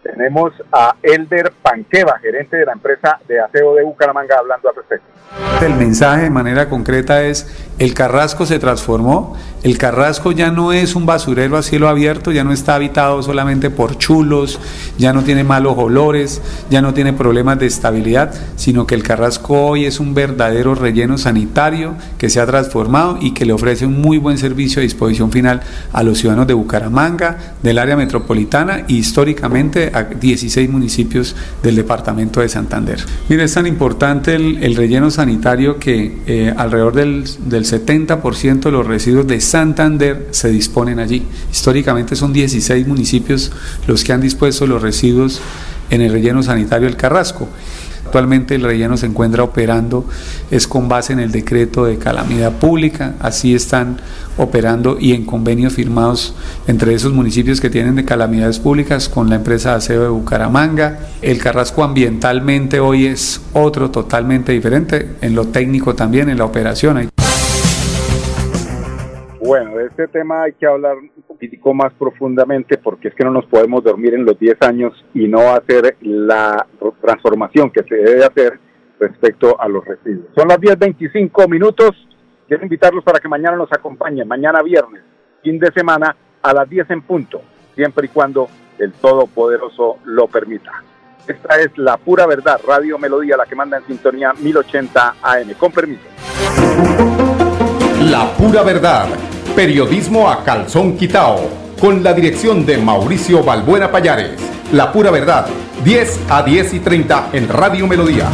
Tenemos 0.04 0.52
a 0.70 0.94
Elder 1.02 1.50
Panqueva, 1.62 2.18
gerente 2.20 2.58
de 2.58 2.66
la 2.66 2.72
empresa 2.72 3.18
de 3.26 3.40
aseo 3.40 3.74
de 3.74 3.82
Bucaramanga, 3.84 4.36
hablando 4.38 4.68
al 4.68 4.76
respecto. 4.76 5.06
El 5.62 5.74
mensaje 5.74 6.24
de 6.24 6.30
manera 6.30 6.68
concreta 6.68 7.22
es, 7.22 7.48
el 7.78 7.94
Carrasco 7.94 8.44
se 8.46 8.58
transformó, 8.58 9.34
el 9.62 9.78
Carrasco 9.78 10.30
ya 10.30 10.50
no 10.50 10.72
es 10.72 10.94
un 10.94 11.06
basurero 11.06 11.56
a 11.56 11.62
cielo 11.62 11.88
abierto, 11.88 12.30
ya 12.30 12.44
no 12.44 12.52
está 12.52 12.74
habitado 12.74 13.22
solamente 13.22 13.70
por 13.70 13.96
chulos, 13.96 14.60
ya 14.98 15.12
no 15.12 15.22
tiene 15.22 15.42
malos 15.42 15.74
olores, 15.76 16.42
ya 16.70 16.82
no 16.82 16.92
tiene 16.92 17.14
problemas 17.14 17.58
de 17.58 17.66
estabilidad, 17.66 18.34
sino 18.56 18.86
que 18.86 18.94
el 18.94 19.02
Carrasco 19.02 19.66
hoy 19.66 19.86
es 19.86 20.00
un 20.00 20.14
verdadero 20.14 20.74
relleno 20.74 21.18
sanitario 21.18 21.94
que 22.18 22.28
se 22.28 22.40
ha 22.40 22.46
transformado 22.46 23.18
y 23.20 23.32
que 23.32 23.46
le 23.46 23.54
ofrece 23.54 23.86
un 23.86 24.00
muy 24.00 24.18
buen 24.18 24.38
servicio 24.38 24.80
a 24.80 24.82
disposición 24.82 25.32
final 25.32 25.62
a 25.92 26.02
los 26.02 26.18
ciudadanos 26.18 26.46
de 26.46 26.54
Bucaramanga, 26.54 27.38
del 27.62 27.78
área 27.78 27.96
metropolitana 27.96 28.84
y 28.86 28.98
históricamente 28.98 29.90
a 29.94 30.04
16 30.04 30.68
municipios 30.68 31.34
del 31.62 31.76
departamento 31.76 32.40
de 32.40 32.48
Santander. 32.48 33.04
Mire, 33.28 33.44
es 33.44 33.54
tan 33.54 33.66
importante 33.66 34.34
el, 34.34 34.62
el 34.62 34.74
relleno 34.74 35.10
sanitario 35.10 35.78
que 35.78 36.18
eh, 36.26 36.52
alrededor 36.56 36.94
del, 36.94 37.24
del 37.46 37.64
70% 37.64 38.60
de 38.60 38.70
los 38.70 38.86
residuos 38.86 39.26
de 39.26 39.40
Santander 39.40 40.28
se 40.32 40.48
disponen 40.50 40.98
allí. 40.98 41.22
Históricamente 41.50 42.16
son 42.16 42.32
16 42.32 42.86
municipios 42.86 43.52
los 43.86 44.04
que 44.04 44.12
han 44.12 44.20
dispuesto 44.20 44.66
los 44.66 44.82
residuos 44.82 45.40
en 45.90 46.00
el 46.00 46.12
relleno 46.12 46.42
sanitario 46.42 46.88
del 46.88 46.96
Carrasco. 46.96 47.48
Actualmente 48.04 48.54
el 48.54 48.62
relleno 48.62 48.96
se 48.96 49.06
encuentra 49.06 49.42
operando, 49.42 50.04
es 50.50 50.68
con 50.68 50.88
base 50.88 51.12
en 51.12 51.20
el 51.20 51.32
decreto 51.32 51.84
de 51.84 51.98
calamidad 51.98 52.52
pública, 52.52 53.14
así 53.20 53.54
están 53.54 53.98
operando 54.36 54.98
y 55.00 55.12
en 55.12 55.24
convenios 55.24 55.74
firmados 55.74 56.34
entre 56.66 56.94
esos 56.94 57.12
municipios 57.12 57.60
que 57.60 57.70
tienen 57.70 57.94
de 57.94 58.04
calamidades 58.04 58.58
públicas 58.58 59.08
con 59.08 59.30
la 59.30 59.36
empresa 59.36 59.70
de 59.70 59.76
aseo 59.76 60.02
de 60.02 60.08
Bucaramanga. 60.08 60.98
El 61.22 61.38
Carrasco 61.38 61.82
ambientalmente 61.82 62.80
hoy 62.80 63.06
es 63.06 63.40
otro 63.52 63.90
totalmente 63.90 64.52
diferente, 64.52 65.16
en 65.20 65.34
lo 65.34 65.46
técnico 65.46 65.94
también, 65.94 66.28
en 66.28 66.38
la 66.38 66.44
operación. 66.44 66.94
Bueno, 66.94 67.13
este 69.86 70.08
tema 70.08 70.44
hay 70.44 70.52
que 70.52 70.66
hablar 70.66 70.96
un 70.96 71.22
poquitico 71.26 71.74
más 71.74 71.92
profundamente 71.94 72.78
porque 72.78 73.08
es 73.08 73.14
que 73.14 73.24
no 73.24 73.30
nos 73.30 73.46
podemos 73.46 73.82
dormir 73.82 74.14
en 74.14 74.24
los 74.24 74.38
10 74.38 74.62
años 74.62 75.04
y 75.14 75.28
no 75.28 75.52
hacer 75.52 75.96
la 76.00 76.66
transformación 77.00 77.70
que 77.70 77.82
se 77.82 77.94
debe 77.96 78.24
hacer 78.24 78.58
respecto 78.98 79.60
a 79.60 79.68
los 79.68 79.84
residuos. 79.84 80.26
Son 80.34 80.48
las 80.48 80.58
10.25 80.58 81.48
minutos. 81.48 81.90
Quiero 82.48 82.62
invitarlos 82.62 83.04
para 83.04 83.20
que 83.20 83.28
mañana 83.28 83.56
nos 83.56 83.72
acompañen, 83.72 84.28
mañana 84.28 84.62
viernes, 84.62 85.02
fin 85.42 85.58
de 85.58 85.72
semana, 85.72 86.16
a 86.42 86.52
las 86.52 86.68
10 86.68 86.90
en 86.90 87.02
punto, 87.02 87.40
siempre 87.74 88.06
y 88.06 88.08
cuando 88.08 88.48
el 88.78 88.92
Todopoderoso 88.92 89.98
lo 90.04 90.26
permita. 90.26 90.82
Esta 91.26 91.58
es 91.60 91.76
la 91.78 91.96
pura 91.96 92.26
verdad, 92.26 92.60
Radio 92.66 92.98
Melodía, 92.98 93.36
la 93.36 93.46
que 93.46 93.54
manda 93.54 93.78
en 93.78 93.86
sintonía 93.86 94.34
1080 94.34 95.16
AM. 95.22 95.54
Con 95.58 95.72
permiso. 95.72 96.02
La 98.10 98.30
pura 98.36 98.62
verdad 98.62 99.08
Periodismo 99.54 100.28
a 100.28 100.42
calzón 100.42 100.96
quitao, 100.96 101.48
con 101.80 102.02
la 102.02 102.12
dirección 102.12 102.66
de 102.66 102.76
Mauricio 102.76 103.44
Balbuena 103.44 103.88
Payares. 103.88 104.40
La 104.72 104.90
pura 104.90 105.12
verdad, 105.12 105.46
10 105.84 106.22
a 106.28 106.42
10 106.42 106.74
y 106.74 106.80
30 106.80 107.28
en 107.32 107.48
Radio 107.48 107.86
Melodía. 107.86 108.28